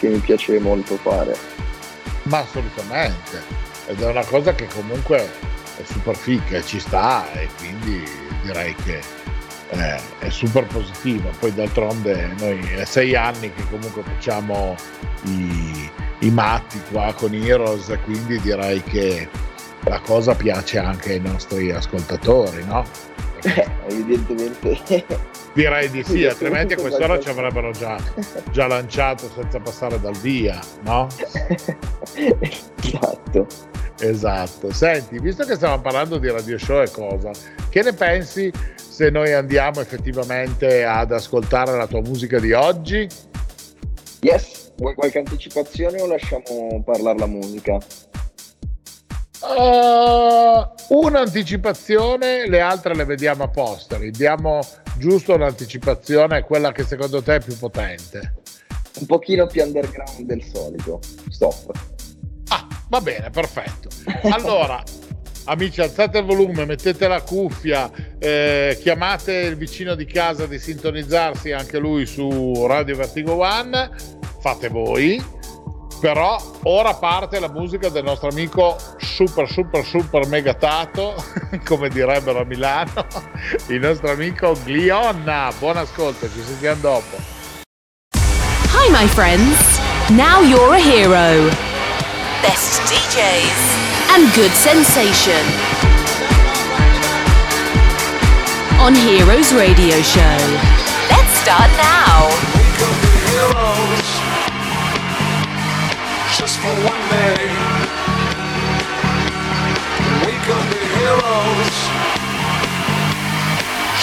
che 0.03 0.09
mi 0.09 0.19
piace 0.19 0.59
molto 0.59 0.97
fare. 0.97 1.35
Ma 2.23 2.39
assolutamente, 2.39 3.41
ed 3.87 4.01
è 4.01 4.05
una 4.05 4.25
cosa 4.25 4.53
che 4.53 4.67
comunque 4.67 5.29
è 5.77 5.83
super 5.83 6.15
fica 6.15 6.61
ci 6.61 6.79
sta 6.79 7.31
e 7.33 7.49
quindi 7.57 8.03
direi 8.43 8.75
che 8.83 9.01
eh, 9.69 9.99
è 10.19 10.29
super 10.29 10.65
positiva. 10.65 11.29
Poi 11.39 11.53
d'altronde 11.53 12.33
noi 12.37 12.59
è 12.75 12.85
sei 12.85 13.15
anni 13.15 13.51
che 13.53 13.63
comunque 13.69 14.03
facciamo 14.03 14.75
i 15.23 15.91
i 16.23 16.31
matti 16.31 16.81
qua 16.89 17.13
con 17.13 17.33
Heroes, 17.33 17.97
quindi 18.03 18.39
direi 18.39 18.81
che 18.83 19.27
la 19.81 19.99
cosa 19.99 20.33
piace 20.33 20.79
anche 20.79 21.13
ai 21.13 21.19
nostri 21.19 21.71
ascoltatori, 21.71 22.63
no? 22.63 22.85
Eh, 23.43 23.67
evidentemente. 23.87 25.05
Direi 25.53 25.89
di 25.89 26.03
sì, 26.03 26.25
altrimenti 26.25 26.73
a 26.73 26.77
quest'ora 26.77 27.19
ci 27.19 27.29
avrebbero 27.29 27.71
già, 27.71 27.97
già 28.51 28.67
lanciato 28.67 29.29
senza 29.29 29.59
passare 29.59 29.99
dal 29.99 30.17
via, 30.17 30.59
no? 30.81 31.07
Esatto. 32.83 33.47
Esatto. 33.99 34.71
Senti, 34.73 35.19
visto 35.19 35.45
che 35.45 35.55
stiamo 35.55 35.79
parlando 35.79 36.17
di 36.17 36.29
radio 36.29 36.57
show 36.57 36.81
e 36.81 36.89
cosa, 36.91 37.31
che 37.69 37.81
ne 37.83 37.93
pensi 37.93 38.51
se 38.75 39.09
noi 39.09 39.31
andiamo 39.33 39.79
effettivamente 39.79 40.83
ad 40.83 41.11
ascoltare 41.11 41.75
la 41.77 41.87
tua 41.87 42.01
musica 42.01 42.39
di 42.39 42.51
oggi? 42.51 43.07
Yes. 44.21 44.71
Vuoi 44.77 44.95
qualche 44.95 45.19
anticipazione 45.19 46.01
o 46.01 46.07
lasciamo 46.07 46.81
parlare 46.83 47.19
la 47.19 47.27
musica? 47.27 47.77
Uh, 49.43 50.65
un'anticipazione, 50.95 52.47
le 52.47 52.61
altre 52.61 52.95
le 52.95 53.03
vediamo 53.03 53.43
a 53.43 53.49
posteri. 53.49 54.09
Diamo 54.11 54.61
giusto 54.97 55.35
un'anticipazione, 55.35 56.43
quella 56.43 56.71
che 56.71 56.83
secondo 56.83 57.21
te 57.21 57.35
è 57.35 57.41
più 57.41 57.57
potente. 57.57 58.35
Un 58.99 59.05
pochino 59.05 59.45
più 59.47 59.63
underground 59.63 60.21
del 60.21 60.43
solito. 60.43 60.99
Stop. 61.29 61.71
Ah, 62.49 62.67
va 62.87 63.01
bene, 63.01 63.29
perfetto. 63.29 63.89
Allora, 64.29 64.81
amici, 65.45 65.81
alzate 65.81 66.19
il 66.19 66.25
volume, 66.25 66.65
mettete 66.65 67.07
la 67.07 67.21
cuffia, 67.21 67.91
eh, 68.17 68.77
chiamate 68.79 69.33
il 69.33 69.57
vicino 69.57 69.95
di 69.95 70.05
casa 70.05 70.45
di 70.45 70.57
sintonizzarsi 70.57 71.51
anche 71.51 71.79
lui 71.79 72.05
su 72.05 72.65
Radio 72.65 72.95
Vertigo 72.95 73.35
One 73.35 73.91
fate 74.39 74.67
voi. 74.67 75.41
Però 76.03 76.37
ora 76.63 76.95
parte 76.95 77.39
la 77.39 77.47
musica 77.47 77.87
del 77.87 78.03
nostro 78.03 78.27
amico 78.27 78.75
super 78.97 79.49
super 79.49 79.85
super 79.85 80.27
mega 80.27 80.53
tato, 80.53 81.15
come 81.63 81.87
direbbero 81.87 82.41
a 82.41 82.43
Milano, 82.43 83.07
il 83.67 83.79
nostro 83.79 84.11
amico 84.11 84.53
Glionna. 84.65 85.49
Buon 85.57 85.77
ascolto, 85.77 86.29
ci 86.29 86.43
sentiamo 86.43 86.81
dopo. 86.81 87.15
Hi 88.17 88.91
my 88.91 89.07
friends, 89.07 89.79
now 90.09 90.41
you're 90.41 90.75
a 90.75 90.77
hero. 90.77 91.49
Best 92.41 92.81
DJs 92.91 94.13
and 94.13 94.29
good 94.33 94.51
sensation. 94.51 95.41
On 98.79 98.93
Heroes 98.93 99.53
Radio 99.53 100.01
Show. 100.01 100.59
Let's 101.07 101.31
start 101.39 101.71
now. 101.77 102.27
Just 106.37 106.57
for 106.59 106.73
one 106.89 107.03
day. 107.09 107.45
We 110.25 110.33
could 110.45 110.65
be 110.73 110.81
heroes 110.97 111.77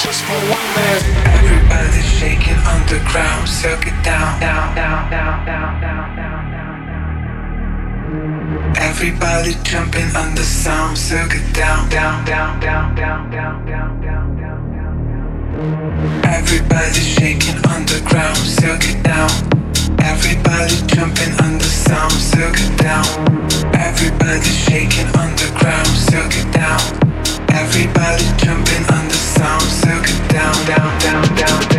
just 0.03 0.23
for 0.25 0.39
one 0.55 0.69
day. 0.79 1.01
Everybody 1.43 2.03
shaking 2.03 2.61
underground, 2.75 3.49
circuit 3.49 3.99
down, 4.05 4.41
down, 4.41 4.75
down, 4.77 5.11
down, 5.11 5.45
down, 5.45 5.81
down, 5.81 6.17
down, 6.17 6.47
down, 6.55 6.77
down. 6.87 8.77
Everybody 8.77 9.55
jumping 9.65 10.15
on 10.15 10.35
the 10.35 10.45
sound, 10.45 10.97
circuit 10.97 11.53
down, 11.53 11.89
down, 11.89 12.25
down, 12.25 12.61
down, 12.61 12.95
down, 12.97 13.31
down, 13.31 13.67
down, 13.67 14.01
down, 14.01 14.41
down. 14.41 14.61
Everybody 16.25 17.01
shaking 17.01 17.59
underground, 17.67 18.37
circuit 18.37 19.03
down. 19.03 19.31
Everybody 19.99 20.77
jumping 20.87 21.33
on 21.43 21.59
the 21.59 21.65
sound, 21.65 22.13
silk 22.13 22.57
it 22.59 22.77
down. 22.79 23.05
Everybody 23.75 24.43
shaking 24.43 25.09
on 25.19 25.35
the 25.37 25.51
ground, 25.59 25.89
silk 25.89 26.33
it 26.37 26.53
down. 26.53 26.81
Everybody 27.51 28.25
jumping 28.39 28.85
on 28.95 29.09
the 29.09 29.15
sound, 29.15 29.63
silk 29.63 30.05
it 30.07 30.33
down, 30.33 30.55
down, 30.67 30.99
down, 31.01 31.37
down. 31.37 31.70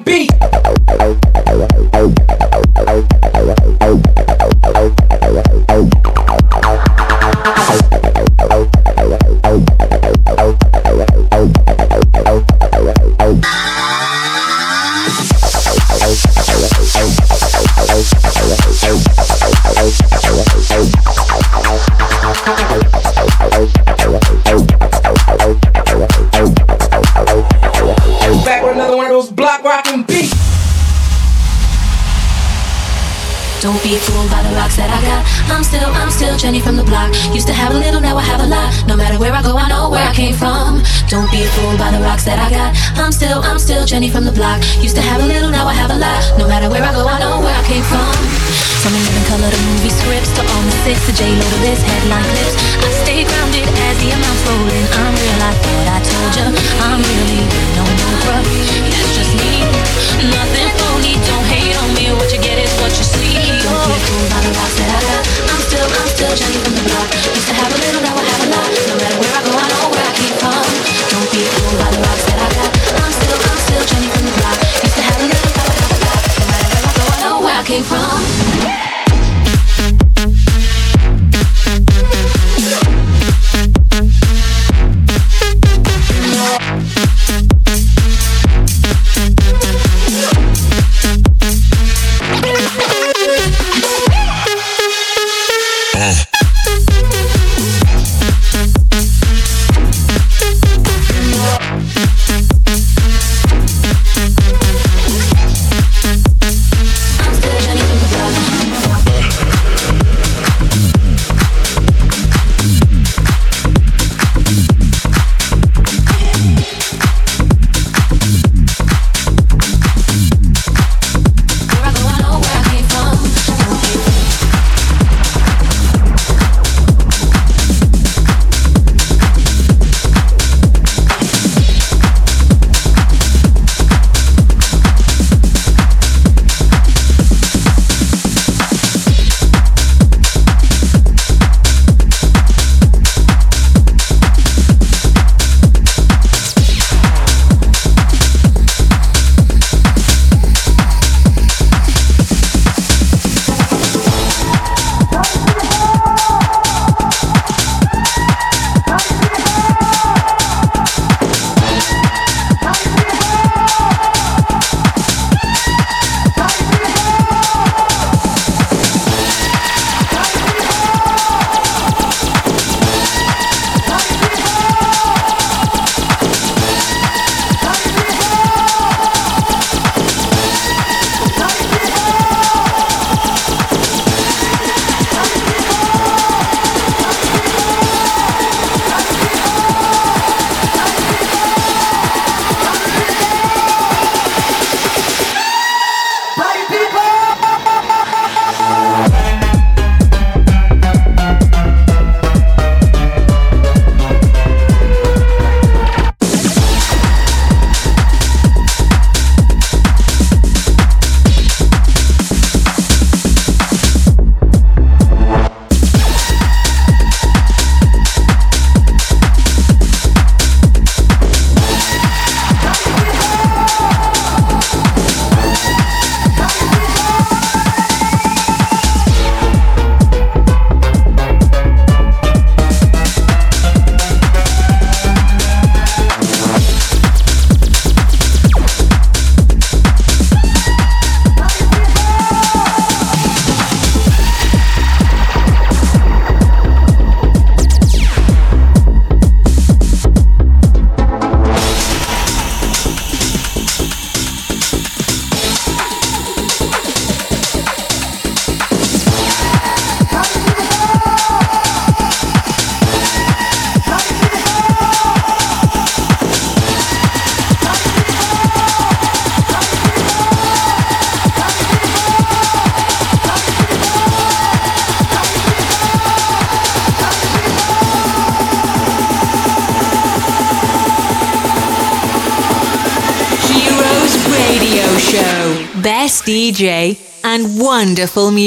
beat. 0.00 0.43
Jenny 43.94 44.10
from 44.10 44.26
the 44.26 44.34
block. 44.34 44.58
Used 44.82 44.98
to 44.98 45.04
have 45.06 45.22
a 45.22 45.26
little, 45.30 45.54
now 45.54 45.70
I 45.70 45.74
have 45.78 45.86
a 45.86 45.94
lot. 45.94 46.18
No 46.34 46.50
matter 46.50 46.66
where 46.66 46.82
I 46.82 46.90
go, 46.90 47.06
I 47.06 47.14
know 47.22 47.38
where 47.38 47.54
I 47.54 47.62
came 47.62 47.86
from. 47.86 48.10
From 48.82 48.90
the 48.90 48.98
living 48.98 49.22
color 49.30 49.46
to 49.46 49.60
movie 49.70 49.94
scripts 49.94 50.34
to 50.34 50.42
all 50.42 50.62
the 50.66 50.74
six 50.82 50.98
to 51.06 51.14
J 51.14 51.30
Lo 51.30 51.46
to 51.46 51.58
this 51.62 51.78
headline 51.78 52.26
clips. 52.26 52.58
I 52.82 52.90
stay 53.06 53.22
grounded 53.22 53.62
as 53.62 53.94
the 54.02 54.10
amounts 54.10 54.42
roll 54.50 54.66
in. 54.66 54.84
I'm 54.98 55.14
real, 55.14 55.38
I 55.46 55.52
thought 55.62 55.86
I 55.94 55.98
told 56.10 56.30
ya. 56.34 56.46
I'm 56.90 57.06
really 57.06 57.46
no 57.78 57.86
no 57.86 58.08
bruh. 58.26 58.42
That's 58.42 59.14
just 59.14 59.30
me. 59.38 59.62
Nothing 60.26 60.74
phony. 60.74 61.14
Don't 61.30 61.46
hate 61.46 61.78
on 61.78 61.94
me. 61.94 62.10
What 62.18 62.34
you 62.34 62.42
get 62.42 62.58
is 62.58 62.74
what 62.82 62.90
you 62.98 63.06
see. 63.06 63.38
Don't 63.62 63.78
be 63.78 63.94
fooled 64.10 64.26
by 64.26 64.42
the 64.42 64.50
rocks 64.58 64.74
that 64.74 64.90
I 64.90 65.00
got. 65.06 65.22
I'm 65.54 65.62
still, 65.70 65.86
I'm 65.86 66.08
still 66.10 66.34
Jenny 66.34 66.58
from 66.66 66.74
the 66.74 66.82
block. 66.90 67.08
Used 67.30 67.46
to 67.46 67.54
have 67.62 67.70
a 67.70 67.78
little, 67.78 68.02
now 68.02 68.18
I 68.18 68.26
have 68.26 68.42
a 68.42 68.48
lot. 68.58 68.70
No 68.90 68.94
matter 68.98 69.18
where 69.22 69.34
I 69.38 69.40
go, 69.46 69.52
I 69.54 69.66
know 69.70 69.86
where 69.86 70.02
I 70.02 70.12
came 70.18 70.34
from. 70.42 70.66
Don't 71.14 71.28
be 71.30 71.46
fooled 71.46 71.78
by 71.78 71.88
the 71.94 72.02
rocks 72.02 72.33
Came 77.64 77.82
from. 77.82 78.83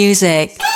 music. 0.07 0.66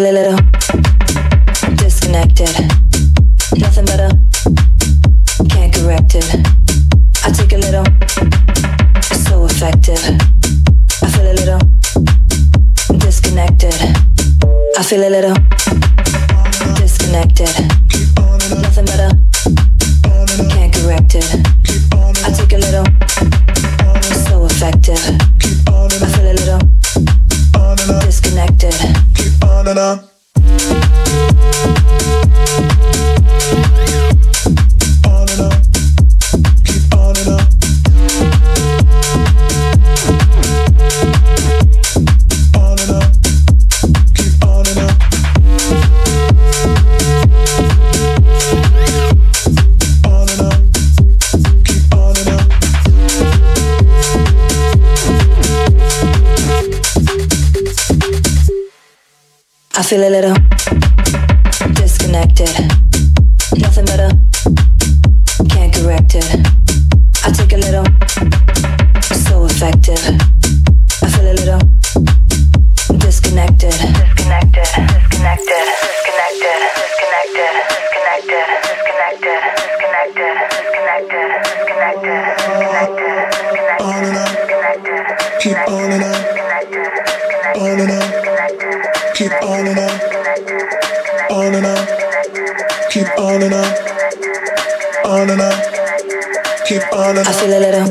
ಕೆಲವರು 0.00 0.29
I 97.18 97.32
feel 97.32 97.50
a 97.50 97.58
little 97.58 97.86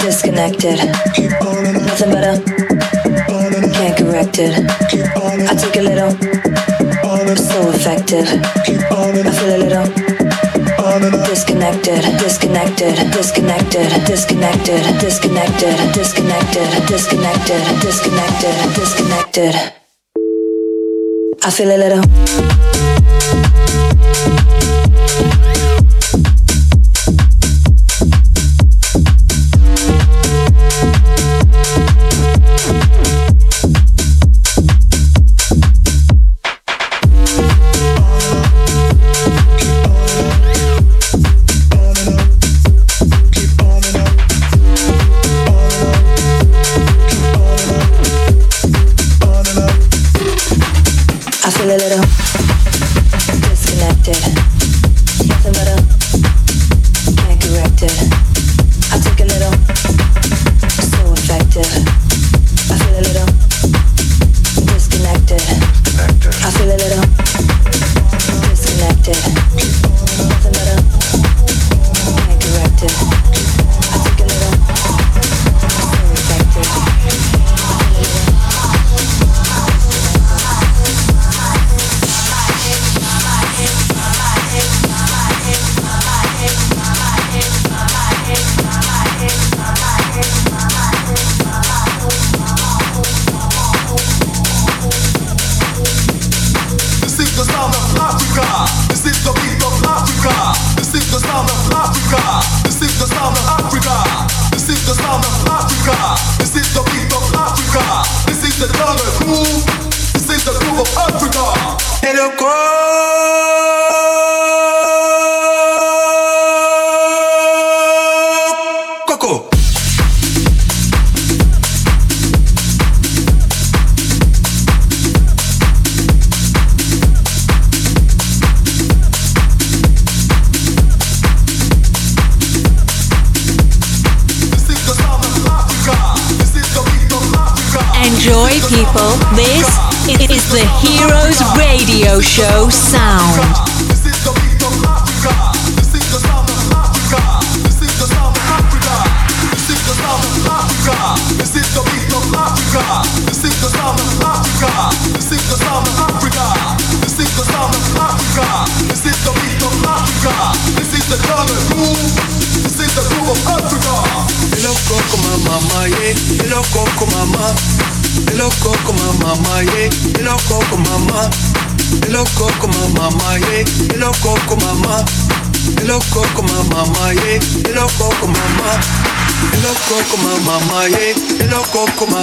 disconnected. 0.00 0.78
Nothing 0.78 2.12
better. 2.12 2.42
Can't 3.72 3.96
correct 3.98 4.38
it. 4.38 4.54
I 4.56 5.54
took 5.54 5.76
a 5.76 5.82
little. 5.82 6.10
So 7.36 7.70
effective. 7.70 8.26
I 8.26 9.22
feel 9.36 9.54
a 9.54 9.58
little. 9.60 9.86
Disconnected, 11.26 12.00
disconnected, 12.18 12.94
disconnected, 13.12 14.06
disconnected, 14.06 14.80
disconnected, 15.00 15.76
disconnected, 15.92 16.86
disconnected, 16.86 17.60
disconnected, 17.82 18.54
disconnected. 18.74 19.54
I 21.42 21.50
feel 21.50 21.70
a 21.70 21.76
little. 21.76 23.43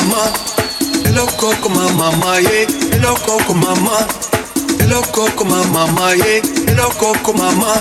mamá, 0.02 0.32
es 1.06 1.12
loco 1.14 1.54
como 1.62 1.90
mamá, 1.92 2.40
yeah, 2.40 2.62
es 2.62 3.02
loco 3.02 3.38
mamá, 3.54 4.08
es 4.80 4.88
loco 4.88 5.28
como 5.36 5.64
mamá, 5.66 6.16
yeah, 6.16 6.38
es 6.38 6.76
loco 6.76 7.34
mamá, 7.34 7.74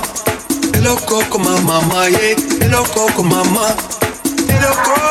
es 0.75 0.83
loco 0.83 1.23
como 1.31 1.51
mamá, 1.61 2.09
yeah, 2.09 2.33
es 2.61 2.71
loco 2.71 3.23
mamá, 3.23 3.75
es 4.49 4.61
loco. 4.61 5.10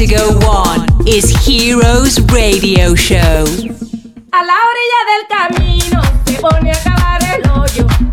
to 0.00 0.06
go 0.06 0.28
on 0.48 0.88
is 1.06 1.28
Heroes 1.44 2.18
Radio 2.32 2.94
Show. 2.94 3.44
A 4.32 4.40
la 4.48 4.56
orilla 4.70 5.00
del 5.10 5.26
camino 5.28 6.02
se 6.24 6.40
pone 6.40 6.70
a 6.70 6.82
cavar 6.82 7.22
el 7.22 7.50
hoyo. 7.50 8.09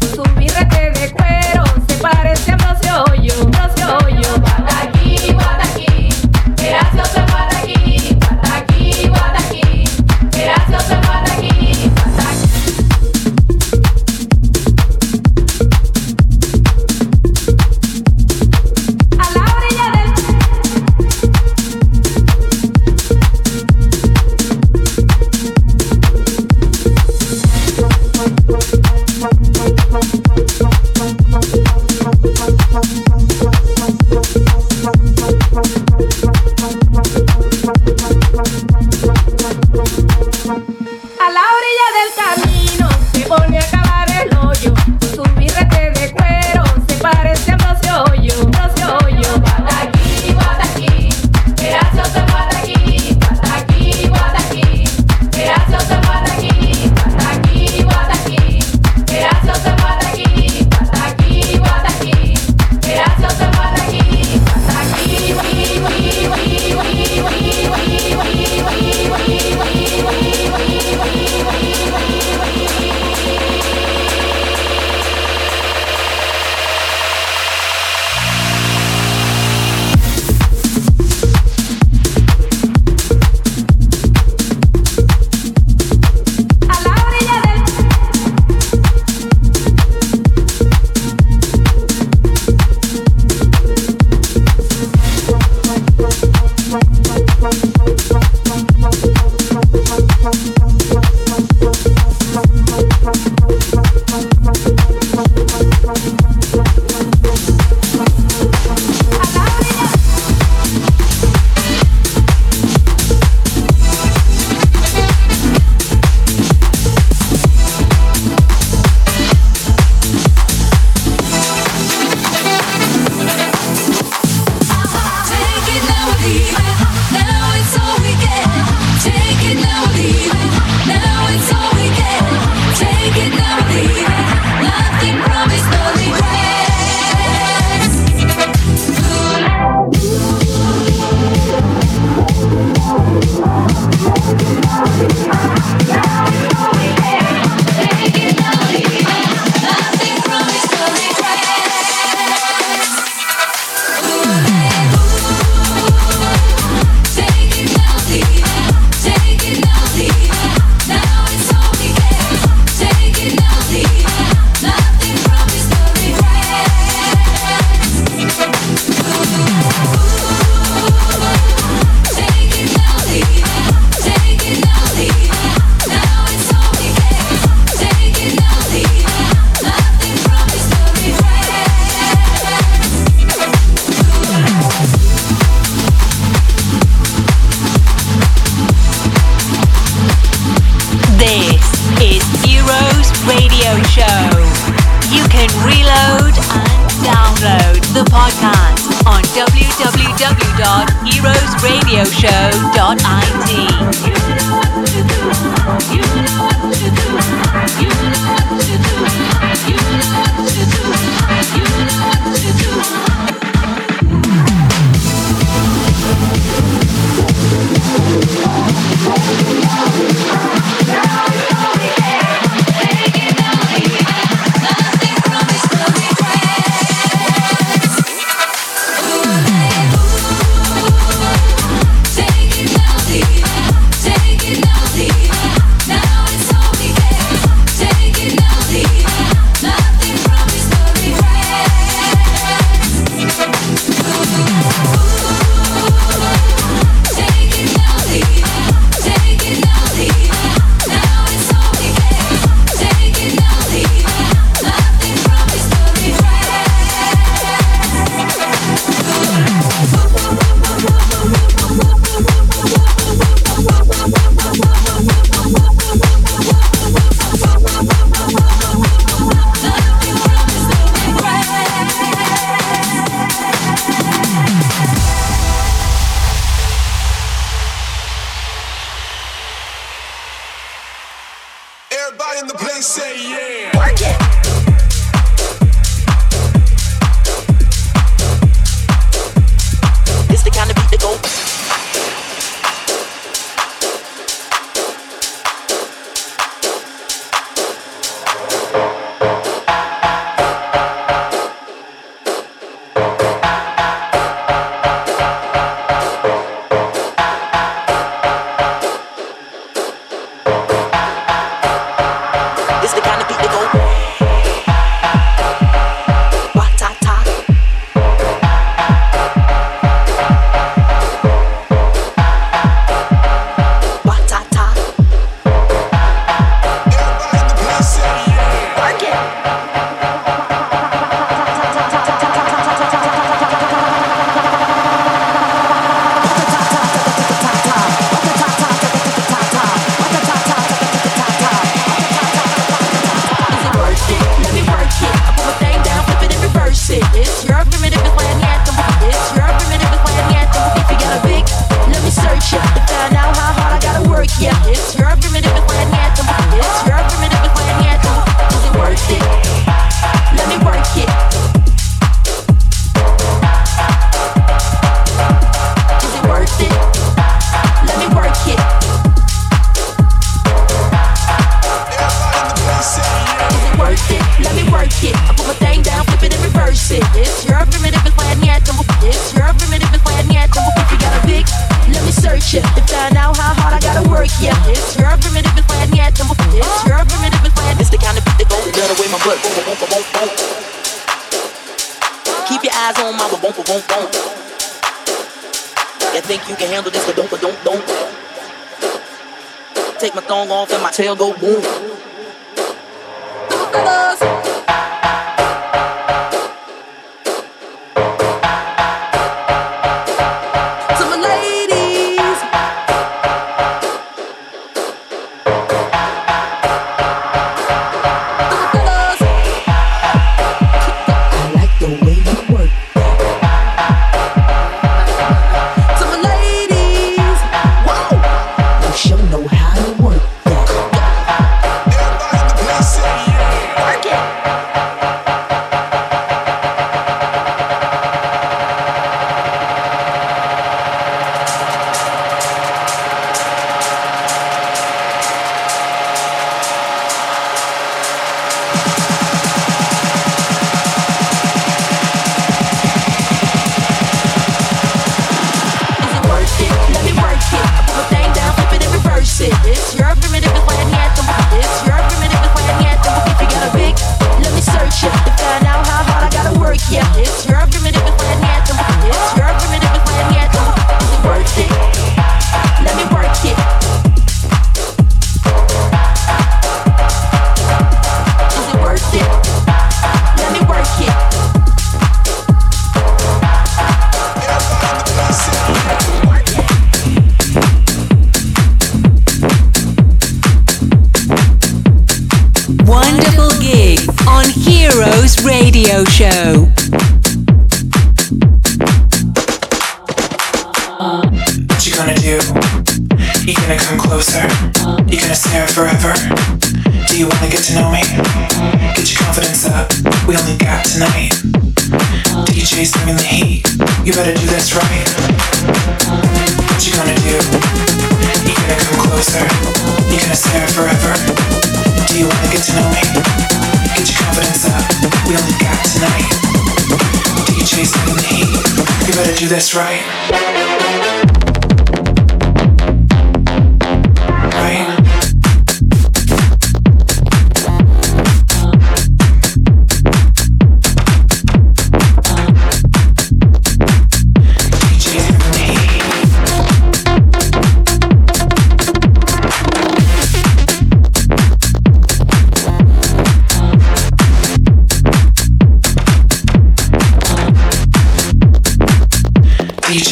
right. 529.78 530.16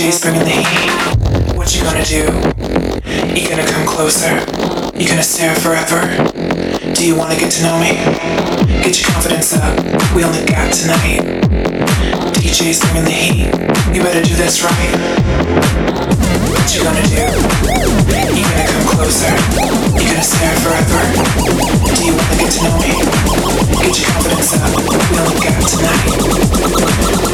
DJ's 0.05 0.21
bringing 0.21 0.43
the 0.43 0.51
heat. 0.51 1.57
What 1.57 1.73
you 1.75 1.81
gonna 1.81 2.05
do? 2.05 2.29
You 3.33 3.49
gonna 3.49 3.65
come 3.65 3.87
closer? 3.87 4.37
You 4.93 5.07
gonna 5.07 5.23
stare 5.23 5.55
forever? 5.55 6.05
Do 6.93 7.07
you 7.07 7.15
wanna 7.15 7.33
get 7.33 7.51
to 7.53 7.63
know 7.63 7.79
me? 7.79 7.97
Get 8.85 9.01
your 9.01 9.09
confidence 9.09 9.57
up. 9.57 9.73
We 10.13 10.23
only 10.23 10.45
got 10.45 10.71
tonight. 10.71 11.25
DJ's 12.37 12.81
bringing 12.81 13.05
the 13.05 13.17
heat. 13.17 13.45
You 13.95 14.03
better 14.03 14.21
do 14.21 14.35
this 14.35 14.61
right. 14.61 14.93
What 16.53 16.69
you 16.75 16.83
gonna 16.83 17.01
do? 17.09 17.25
You 18.37 18.45
gonna 18.45 18.67
come 18.69 18.84
closer. 18.95 19.35
You 19.99 20.07
gonna 20.07 20.23
stare 20.23 20.55
forever? 20.63 21.01
Do 21.95 22.05
you 22.05 22.15
wanna 22.15 22.37
get 22.39 22.51
to 22.55 22.63
know 22.63 22.75
me? 22.79 22.95
Get 23.83 23.99
your 23.99 24.07
confidence 24.11 24.55
up. 24.55 24.71
We 25.11 25.19
only 25.19 25.39
got 25.43 25.59
tonight. 25.67 26.15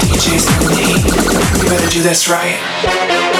DJ's 0.09 0.47
on 0.57 0.65
me. 0.73 0.89
You 1.61 1.69
better 1.69 1.89
do 1.89 2.01
this 2.01 2.27
right. 2.29 3.30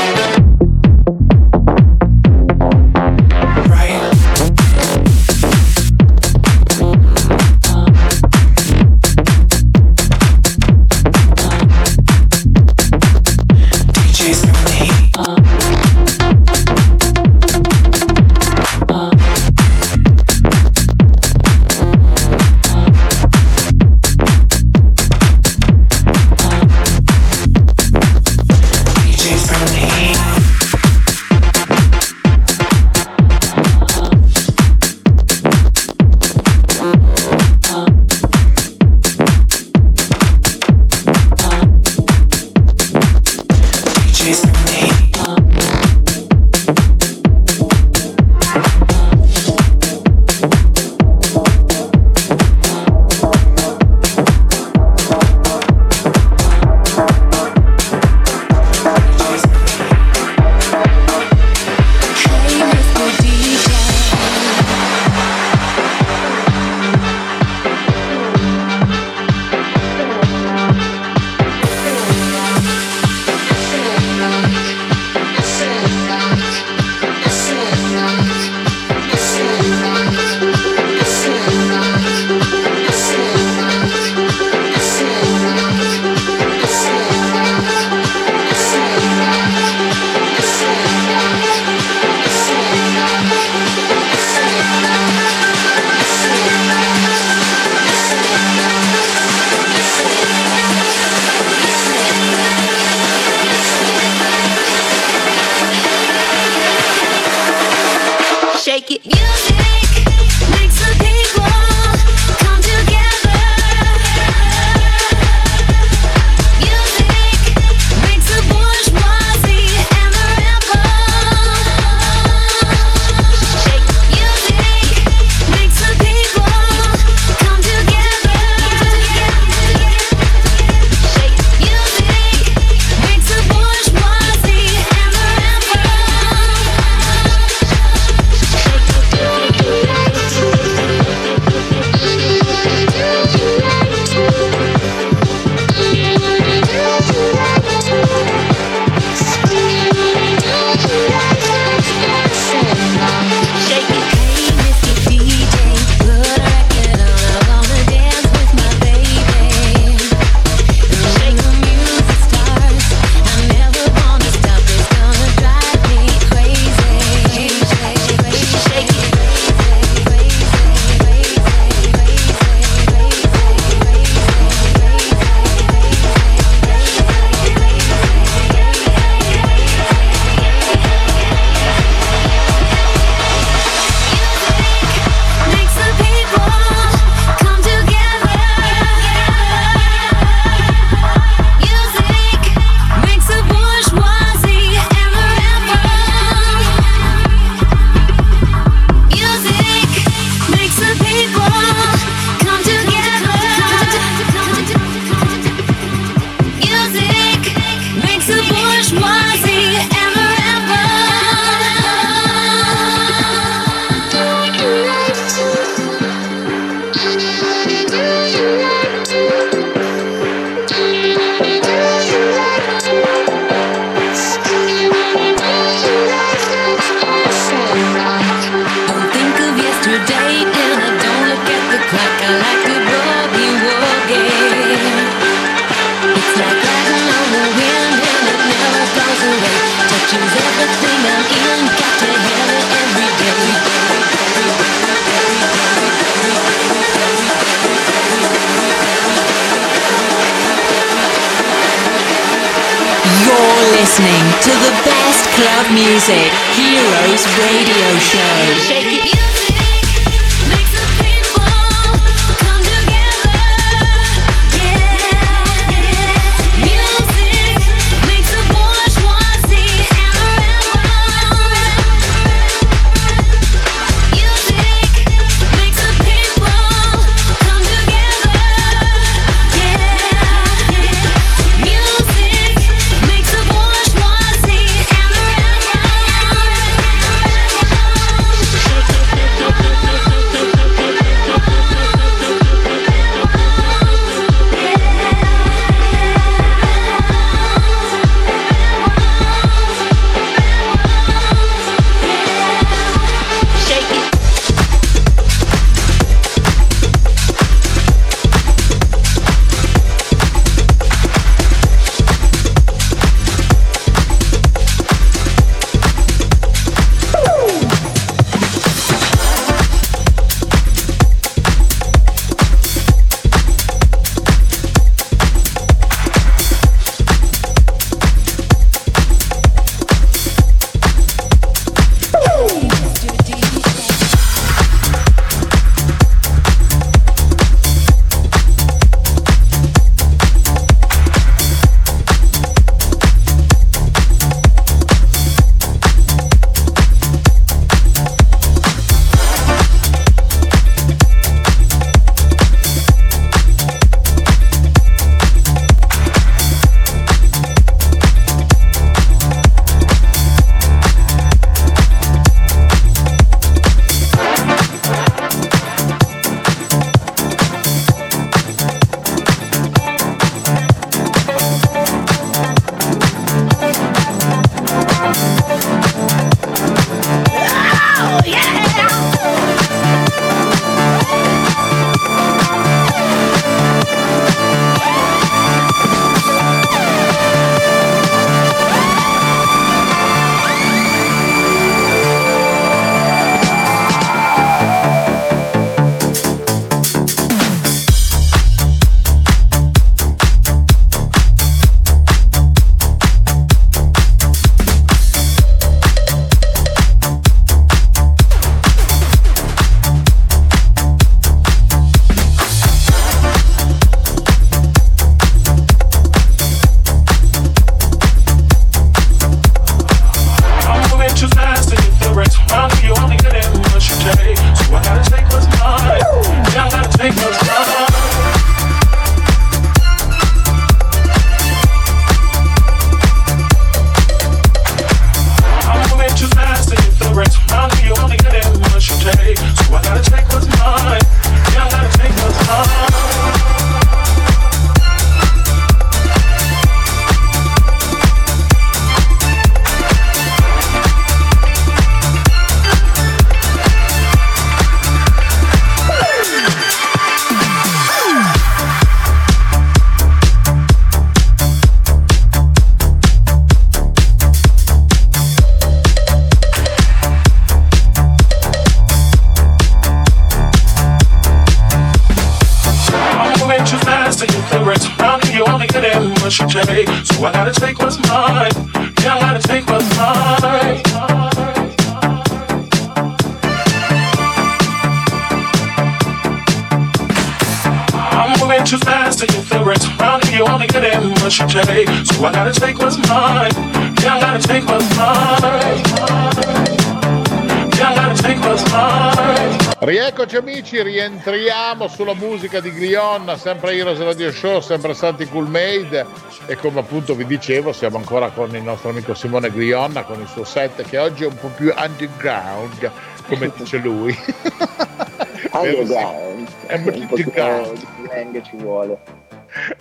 sulla 502.01 502.15
musica 502.15 502.59
di 502.59 502.71
Glion, 502.71 503.31
sempre 503.37 503.75
Heroes 503.75 503.99
Radio 503.99 504.31
Show, 504.31 504.59
sempre 504.59 504.95
Santi 504.95 505.27
Cool 505.27 505.47
Made 505.47 506.03
e 506.47 506.55
come 506.55 506.79
appunto 506.79 507.13
vi 507.13 507.27
dicevo 507.27 507.71
siamo 507.73 507.97
ancora 507.97 508.31
con 508.31 508.55
il 508.55 508.63
nostro 508.63 508.89
amico 508.89 509.13
Simone 509.13 509.51
Glionna 509.51 510.01
con 510.01 510.19
il 510.19 510.25
suo 510.27 510.43
set 510.43 510.81
che 510.81 510.97
oggi 510.97 511.25
è 511.25 511.27
un 511.27 511.35
po' 511.35 511.49
più 511.49 511.71
underground 511.77 512.91
come 513.27 513.51
dice 513.55 513.77
lui. 513.77 514.17
underground, 515.53 516.47
è 516.65 516.75
un 516.77 517.07
po' 517.07 517.15
di 517.15 517.21
slang 517.21 518.41
ci 518.41 518.55
vuole. 518.55 518.97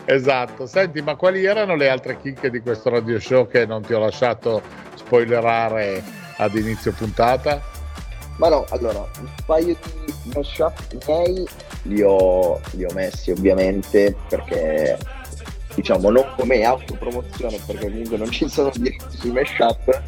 Esatto, 0.05 0.67
senti 0.67 1.01
ma 1.01 1.15
quali 1.15 1.47
erano 1.47 1.75
le 1.75 1.89
altre 1.89 2.21
chicche 2.21 2.51
di 2.51 2.61
questo 2.61 2.91
radio 2.91 3.19
show 3.19 3.49
che 3.49 3.65
non 3.65 3.81
ti 3.81 3.95
ho 3.95 3.99
lasciato 3.99 4.61
spoilerare 4.95 6.03
ad 6.37 6.55
inizio 6.55 6.93
puntata? 6.93 7.70
Ma 8.41 8.49
no, 8.49 8.65
allora, 8.71 9.07
un 9.19 9.29
paio 9.45 9.77
di 9.95 10.33
mashup 10.35 10.73
miei 11.07 11.47
li 11.83 12.01
ho, 12.01 12.59
li 12.71 12.85
ho 12.87 12.93
messi 12.95 13.33
ovviamente 13.33 14.17
perché 14.31 14.99
diciamo 15.75 16.09
non 16.09 16.25
come 16.37 16.63
autopromozione 16.65 17.59
perché 17.67 17.91
comunque 17.91 18.17
non 18.17 18.31
ci 18.31 18.49
sono 18.49 18.71
diritti 18.75 19.17
sui 19.19 19.31
mashup 19.31 20.03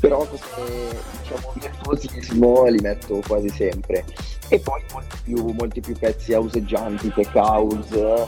però 0.00 0.18
come 0.18 0.88
diciamo 1.20 1.52
virtuosismo 1.54 2.64
li 2.66 2.80
metto 2.80 3.20
quasi 3.26 3.48
sempre. 3.48 4.04
E 4.50 4.60
poi 4.60 4.80
molti 4.92 5.16
più, 5.24 5.46
molti 5.58 5.80
più 5.80 5.96
pezzi 5.98 6.32
houseggianti 6.32 7.12
tech 7.12 7.34
house 7.34 8.26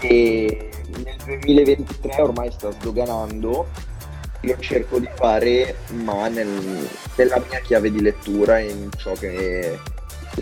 e 0.00 0.70
nel 1.04 1.16
2023 1.24 2.22
ormai 2.22 2.50
sta 2.52 2.70
sdoganando 2.70 3.66
io 4.42 4.56
cerco 4.60 4.98
di 4.98 5.08
fare, 5.16 5.78
ma 5.90 6.28
nel- 6.28 6.88
nella 7.16 7.42
mia 7.48 7.58
chiave 7.60 7.90
di 7.90 8.00
lettura, 8.00 8.58
in 8.60 8.88
ciò 8.96 9.12
che 9.12 9.78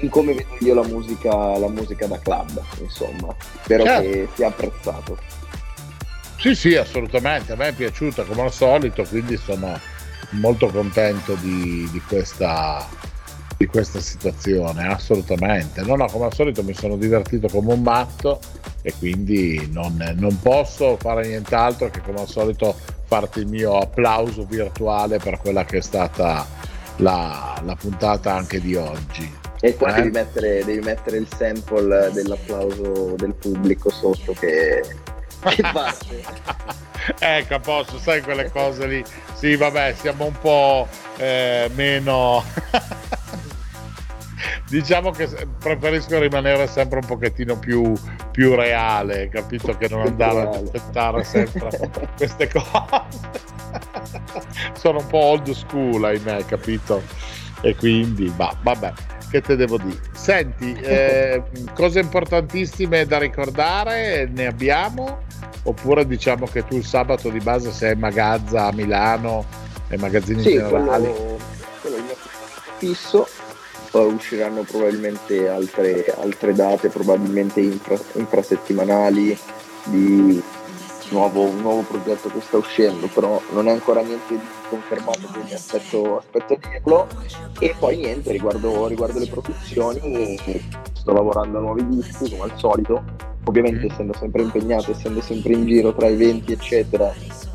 in 0.01 0.11
come 0.11 0.34
vedo 0.34 0.57
io 0.61 0.74
la 0.74 0.86
musica, 0.86 1.57
la 1.57 1.68
musica 1.68 2.07
da 2.07 2.18
club, 2.18 2.61
insomma. 2.80 3.34
Spero 3.62 3.84
Certo. 3.84 4.03
che 4.03 4.28
sia 4.34 4.49
apprezzato. 4.49 5.18
Sì, 6.38 6.55
sì, 6.55 6.74
assolutamente, 6.76 7.53
a 7.53 7.57
me 7.57 7.68
è 7.68 7.72
piaciuta 7.72 8.24
come 8.24 8.42
al 8.42 8.53
solito, 8.53 9.03
quindi 9.05 9.38
sono 9.38 9.78
molto 10.32 10.66
contento 10.68 11.34
di, 11.36 11.88
di 11.90 12.01
questa, 12.07 12.86
di 13.57 13.66
questa 13.66 14.00
situazione, 14.00 14.86
assolutamente. 14.86 15.82
No, 15.82 15.96
no, 15.96 16.07
come 16.07 16.26
al 16.26 16.34
solito 16.34 16.62
mi 16.62 16.74
sono 16.74 16.96
divertito 16.96 17.48
come 17.48 17.72
un 17.72 17.82
matto 17.82 18.40
e 18.82 18.92
quindi 18.98 19.68
non, 19.72 19.96
non 20.16 20.38
posso 20.40 20.96
fare 20.98 21.26
nient'altro 21.26 21.90
che 21.90 22.00
come 22.02 22.20
al 22.20 22.28
solito 22.28 22.76
farti 23.07 23.40
il 23.40 23.46
mio 23.46 23.78
applauso 23.78 24.44
virtuale 24.44 25.18
per 25.18 25.38
quella 25.38 25.64
che 25.64 25.78
è 25.78 25.80
stata 25.80 26.46
la, 26.96 27.61
la 27.64 27.74
puntata 27.76 28.34
anche 28.34 28.61
di 28.61 28.74
oggi. 28.74 29.44
E 29.61 29.74
qua 29.74 29.90
Eh? 29.90 30.02
devi, 30.02 30.11
mettere, 30.11 30.64
devi 30.64 30.80
mettere 30.80 31.16
il 31.16 31.28
sample 31.34 32.11
dell'applauso 32.12 33.14
del 33.16 33.34
pubblico 33.34 33.90
sotto 33.90 34.32
che, 34.34 34.82
che 35.40 35.62
parte. 35.72 36.22
Ecco, 37.18 37.54
a 37.54 37.61
posto, 37.61 37.98
sai 37.98 38.20
quelle 38.20 38.50
cose 38.50 38.86
lì. 38.86 39.04
Sì, 39.34 39.57
vabbè, 39.57 39.94
siamo 39.98 40.26
un 40.26 40.38
po' 40.40 40.88
eh, 41.16 41.70
meno. 41.74 42.44
diciamo 44.68 45.11
che 45.11 45.28
preferisco 45.59 46.18
rimanere 46.18 46.66
sempre 46.66 46.99
un 47.01 47.07
pochettino 47.07 47.59
più, 47.59 47.93
più 48.30 48.55
reale, 48.55 49.28
capito? 49.28 49.76
Che 49.76 49.89
non 49.89 50.07
andare 50.07 50.41
ad 50.43 50.55
aspettare 50.55 51.24
sempre 51.24 51.91
queste 52.16 52.49
cose. 52.49 53.05
Sono 54.74 54.99
un 54.99 55.07
po' 55.07 55.18
old 55.18 55.51
school, 55.51 56.05
ahimè, 56.05 56.45
capito? 56.45 57.03
E 57.62 57.74
quindi, 57.74 58.28
bah, 58.30 58.57
vabbè, 58.62 58.93
che 59.30 59.41
te 59.41 59.57
devo 59.57 59.78
dire? 59.78 59.99
Senti, 60.12 60.72
eh, 60.74 61.43
cose 61.74 62.01
importantissime 62.01 63.07
da 63.07 63.18
ricordare 63.18 64.28
ne 64.32 64.47
abbiamo? 64.47 65.24
Oppure 65.64 66.07
diciamo 66.07 66.47
che 66.47 66.64
tu 66.64 66.76
il 66.76 66.84
sabato 66.84 67.28
di 67.28 67.41
base 67.41 67.72
sei 67.72 67.95
in 67.95 67.99
Magazza 67.99 68.66
a 68.66 68.72
Milano 68.72 69.45
e 69.89 69.97
magazzini 69.99 70.43
Sì, 70.43 70.53
generali? 70.53 71.05
quello, 71.11 71.39
quello 71.80 71.97
fisso. 72.78 73.26
Poi 73.97 74.12
usciranno 74.12 74.61
probabilmente 74.61 75.49
altre, 75.49 76.05
altre 76.18 76.53
date, 76.53 76.90
probabilmente 76.90 77.61
infra- 77.61 77.99
infrasettimanali 78.12 79.34
di 79.84 80.42
nuovo, 81.09 81.44
un 81.44 81.62
nuovo 81.62 81.80
progetto 81.80 82.28
che 82.28 82.42
sta 82.42 82.59
uscendo, 82.59 83.07
però 83.07 83.40
non 83.53 83.68
è 83.68 83.70
ancora 83.70 84.03
niente 84.03 84.34
di 84.34 84.44
confermato, 84.68 85.26
quindi 85.32 85.55
aspetto, 85.55 86.18
aspetto 86.18 86.53
a 86.53 86.59
dirlo. 86.68 87.07
E 87.59 87.74
poi 87.78 87.97
niente, 87.97 88.32
riguardo, 88.32 88.86
riguardo 88.86 89.18
le 89.18 89.28
produzioni, 89.28 90.38
sto 90.92 91.12
lavorando 91.14 91.57
a 91.57 91.61
nuovi 91.62 91.88
dischi 91.88 92.28
come 92.28 92.53
al 92.53 92.59
solito. 92.59 93.03
Ovviamente 93.44 93.86
essendo 93.86 94.12
sempre 94.12 94.42
impegnato, 94.42 94.90
essendo 94.90 95.22
sempre 95.22 95.55
in 95.55 95.64
giro 95.64 95.94
tra 95.94 96.07
eventi 96.07 96.53
eccetera, 96.53 97.11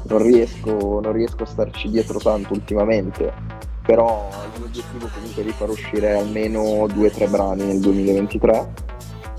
non 0.06 0.24
riesco, 0.24 1.00
non 1.04 1.12
riesco 1.12 1.44
a 1.44 1.46
starci 1.46 1.88
dietro 1.92 2.18
tanto 2.18 2.54
ultimamente, 2.54 3.70
però 3.92 4.30
il 4.32 4.52
mio 4.58 4.68
obiettivo 4.68 5.10
comunque 5.14 5.42
è 5.42 5.46
di 5.46 5.52
far 5.52 5.70
uscire 5.70 6.14
almeno 6.18 6.88
due 6.88 7.08
o 7.08 7.12
tre 7.12 7.28
brani 7.28 7.66
nel 7.66 7.80
2023 7.82 8.74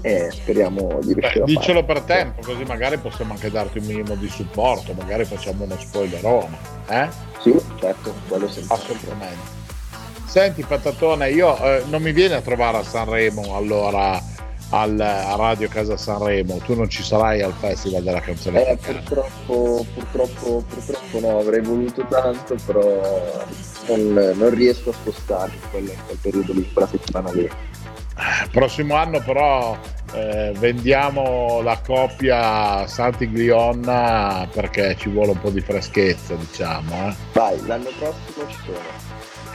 e 0.02 0.28
speriamo 0.30 0.98
di 1.00 1.14
riuscire 1.14 1.44
Beh, 1.44 1.52
a 1.52 1.56
dicelo 1.56 1.84
per 1.84 2.02
tempo, 2.02 2.42
così 2.42 2.62
magari 2.64 2.98
possiamo 2.98 3.32
anche 3.32 3.50
darti 3.50 3.78
un 3.78 3.86
minimo 3.86 4.14
di 4.14 4.28
supporto, 4.28 4.92
magari 4.92 5.24
facciamo 5.24 5.64
uno 5.64 5.74
spoilerone, 5.78 6.58
eh? 6.88 7.08
Sì, 7.40 7.58
certo, 7.80 8.12
quello 8.28 8.46
sempre. 8.50 8.74
Assolutamente. 8.74 9.60
Senti 10.26 10.62
Patatone, 10.62 11.30
io 11.30 11.56
eh, 11.56 11.84
non 11.88 12.02
mi 12.02 12.12
vieni 12.12 12.34
a 12.34 12.42
trovare 12.42 12.76
a 12.76 12.82
Sanremo 12.82 13.56
allora 13.56 14.20
al, 14.72 14.98
a 15.00 15.34
Radio 15.36 15.68
Casa 15.68 15.96
Sanremo, 15.96 16.56
tu 16.64 16.74
non 16.74 16.88
ci 16.88 17.02
sarai 17.02 17.42
al 17.42 17.52
Festival 17.52 18.02
della 18.02 18.20
canzone 18.20 18.66
Eh, 18.66 18.76
purtroppo, 18.76 19.86
purtroppo, 19.94 20.64
purtroppo 20.66 21.20
no, 21.20 21.38
avrei 21.38 21.60
voluto 21.60 22.06
tanto, 22.08 22.56
però 22.64 23.44
non, 23.88 24.32
non 24.36 24.50
riesco 24.54 24.90
a 24.90 24.92
spostarmi 24.94 25.54
in 25.54 25.70
quel, 25.70 25.96
quel 26.06 26.18
periodo 26.20 26.52
lì, 26.54 26.70
quella 26.72 26.88
settimana 26.88 27.30
lì. 27.32 27.50
Prossimo 28.50 28.94
anno 28.94 29.20
però 29.20 29.76
eh, 30.12 30.52
vendiamo 30.58 31.60
la 31.62 31.80
coppia 31.84 32.86
Santi-Glionna 32.86 34.46
perché 34.52 34.96
ci 34.98 35.08
vuole 35.08 35.30
un 35.32 35.40
po' 35.40 35.50
di 35.50 35.60
freschezza, 35.60 36.34
diciamo. 36.34 37.08
eh. 37.08 37.14
Vai, 37.32 37.66
l'anno 37.66 37.88
prossimo 37.98 38.46
ci 38.48 38.56
sono. 38.64 39.10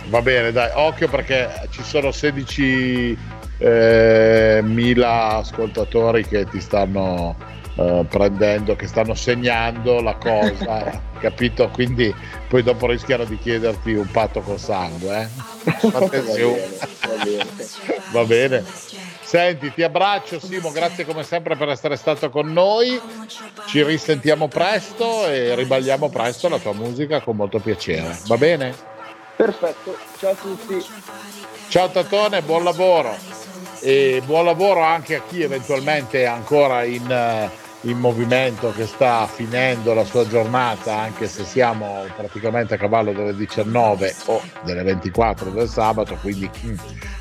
Va 0.09 0.21
bene, 0.21 0.51
dai, 0.51 0.71
occhio 0.73 1.07
perché 1.09 1.49
ci 1.69 1.83
sono 1.83 2.11
16 2.11 3.17
eh, 3.57 4.59
mila 4.63 5.37
ascoltatori 5.37 6.25
che 6.25 6.45
ti 6.45 6.61
stanno 6.61 7.35
eh, 7.75 8.05
prendendo, 8.09 8.75
che 8.75 8.87
stanno 8.87 9.13
segnando 9.13 10.01
la 10.01 10.15
cosa, 10.15 11.01
capito? 11.19 11.69
Quindi 11.69 12.13
poi 12.47 12.63
dopo 12.63 12.87
rischiano 12.87 13.23
di 13.23 13.37
chiederti 13.37 13.93
un 13.93 14.09
patto 14.09 14.41
col 14.41 14.59
sangue. 14.59 15.21
Eh? 15.21 15.87
Attenzione. 15.93 16.69
Va 17.01 17.23
bene, 17.23 17.45
Va 18.11 18.23
bene. 18.23 18.63
Senti, 19.21 19.73
ti 19.73 19.83
abbraccio 19.83 20.39
Simo, 20.39 20.71
grazie 20.71 21.05
come 21.05 21.21
sempre 21.21 21.57
per 21.57 21.67
essere 21.67 21.97
stato 21.97 22.29
con 22.29 22.51
noi. 22.51 22.99
Ci 23.67 23.83
risentiamo 23.83 24.47
presto 24.47 25.27
e 25.27 25.53
riballiamo 25.53 26.07
presto 26.09 26.47
la 26.47 26.59
tua 26.59 26.73
musica 26.73 27.19
con 27.19 27.35
molto 27.35 27.59
piacere. 27.59 28.17
Va 28.27 28.37
bene? 28.37 28.73
Perfetto, 29.35 29.97
ciao 30.17 30.31
a 30.31 30.35
tutti. 30.35 30.85
Ciao 31.67 31.89
Tatone, 31.89 32.41
buon 32.41 32.63
lavoro 32.63 33.36
e 33.79 34.21
buon 34.25 34.45
lavoro 34.45 34.81
anche 34.81 35.15
a 35.15 35.21
chi 35.21 35.41
eventualmente 35.41 36.21
è 36.21 36.25
ancora 36.25 36.83
in, 36.83 37.09
eh, 37.09 37.49
in 37.81 37.97
movimento, 37.99 38.71
che 38.71 38.85
sta 38.87 39.27
finendo 39.27 39.93
la 39.93 40.03
sua 40.03 40.27
giornata, 40.27 40.97
anche 40.97 41.27
se 41.27 41.43
siamo 41.43 42.05
praticamente 42.15 42.73
a 42.73 42.77
cavallo 42.77 43.11
delle 43.13 43.35
19 43.35 44.15
o 44.25 44.41
delle 44.63 44.83
24 44.83 45.51
del 45.51 45.69
sabato, 45.69 46.17
quindi 46.21 46.49
mm, 46.65 46.75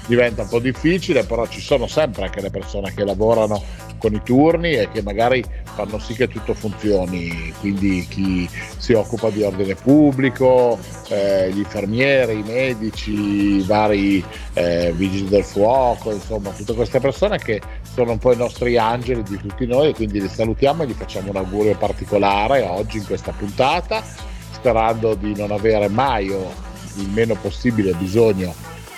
diventa 0.07 0.43
un 0.43 0.49
po' 0.49 0.59
difficile, 0.61 1.25
però 1.25 1.47
ci 1.47 1.61
sono 1.61 1.87
sempre 1.87 2.25
anche 2.25 2.41
le 2.41 2.51
persone 2.51 2.95
che 2.95 3.05
lavorano 3.05 3.63
con 3.99 4.15
i 4.15 4.21
turni 4.23 4.73
e 4.73 4.89
che 4.91 5.03
magari 5.03 5.45
fanno 5.75 5.99
sì 5.99 6.15
che 6.15 6.29
tutto 6.29 6.55
funzioni, 6.55 7.53
quindi 7.61 8.07
chi 8.09 8.49
si 8.79 8.93
occupa 8.93 9.31
di 9.31 9.43
ordine 9.43 9.75
pubblico, 9.75 10.79
eh, 11.09 11.51
gli 11.53 11.59
infermieri, 11.59 12.39
i 12.39 12.43
medici, 12.43 13.59
i 13.59 13.65
vari 13.67 14.25
eh, 14.55 14.93
vigili 14.95 15.29
del 15.29 15.45
fuoco, 15.45 16.13
insomma 16.13 16.51
tutte 16.51 16.75
queste 16.75 17.01
persone 17.01 17.39
che 17.39 17.61
sono 17.97 18.13
un 18.13 18.19
po' 18.19 18.35
i 18.35 18.37
nostri 18.37 18.77
angeli 18.77 19.23
di 19.23 19.39
tutti 19.39 19.65
noi 19.65 19.95
quindi 19.95 20.21
li 20.21 20.29
salutiamo 20.29 20.83
e 20.83 20.87
gli 20.87 20.93
facciamo 20.93 21.31
un 21.31 21.37
augurio 21.37 21.75
particolare 21.79 22.61
oggi 22.61 22.99
in 22.99 23.07
questa 23.07 23.33
puntata, 23.33 24.05
sperando 24.53 25.15
di 25.15 25.35
non 25.35 25.51
avere 25.51 25.89
mai 25.89 26.29
o 26.29 26.53
il 26.97 27.09
meno 27.09 27.35
possibile 27.37 27.95
bisogno 27.95 28.55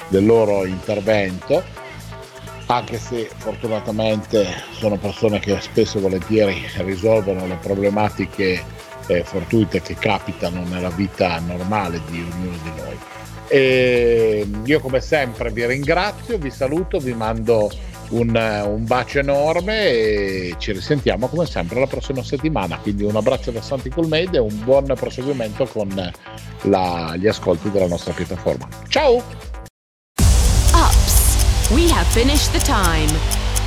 del 0.08 0.26
loro 0.26 0.64
intervento 0.64 1.62
anche 2.66 2.98
se 2.98 3.30
fortunatamente 3.36 4.44
sono 4.72 4.96
persone 4.96 5.38
che 5.38 5.60
spesso 5.60 5.98
e 5.98 6.00
volentieri 6.00 6.66
risolvono 6.78 7.46
le 7.46 7.56
problematiche 7.62 8.64
eh, 9.06 9.22
fortuite 9.22 9.80
che 9.80 9.94
capitano 9.94 10.64
nella 10.64 10.90
vita 10.90 11.38
normale 11.38 12.00
di 12.10 12.20
ognuno 12.20 12.56
di 12.62 12.70
noi. 12.76 12.98
E 13.46 14.46
io 14.64 14.80
come 14.80 15.00
sempre 15.00 15.50
vi 15.50 15.64
ringrazio, 15.64 16.36
vi 16.36 16.50
saluto, 16.50 16.98
vi 16.98 17.14
mando 17.14 17.70
un, 18.10 18.62
un 18.66 18.84
bacio 18.84 19.18
enorme 19.18 19.88
e 19.88 20.54
ci 20.58 20.72
risentiamo 20.72 21.26
come 21.28 21.46
sempre 21.46 21.78
la 21.80 21.86
prossima 21.86 22.22
settimana. 22.22 22.78
Quindi 22.78 23.04
un 23.04 23.16
abbraccio 23.16 23.50
da 23.50 23.60
Santi 23.62 23.90
Colmade 23.90 24.36
e 24.36 24.40
un 24.40 24.64
buon 24.64 24.92
proseguimento 24.98 25.66
con 25.66 25.88
la- 26.62 27.14
gli 27.16 27.26
ascolti 27.26 27.70
della 27.70 27.86
nostra 27.86 28.12
piattaforma. 28.12 28.68
Ciao! 28.88 29.22
Ups, 30.74 31.68
we 31.70 31.90
have 31.90 32.06
finished 32.12 32.52
the 32.52 32.60
time. 32.60 33.10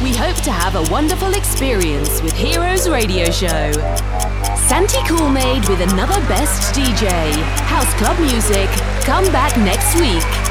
We 0.02 0.16
hope 0.18 0.42
to 0.44 0.52
have 0.52 0.76
a 0.76 0.82
wonderful 0.92 1.34
experience 1.36 2.22
with 2.24 2.34
Heroes 2.34 2.88
Radio 2.90 3.26
Show. 3.30 3.72
Santi 4.68 4.98
Coolmade 5.06 5.68
with 5.70 5.82
another 5.92 6.20
best 6.28 6.74
DJ, 6.74 7.08
House 7.68 7.94
Club 7.96 8.18
Music. 8.20 8.68
Come 9.06 9.30
back 9.32 9.56
next 9.58 9.94
week. 10.00 10.51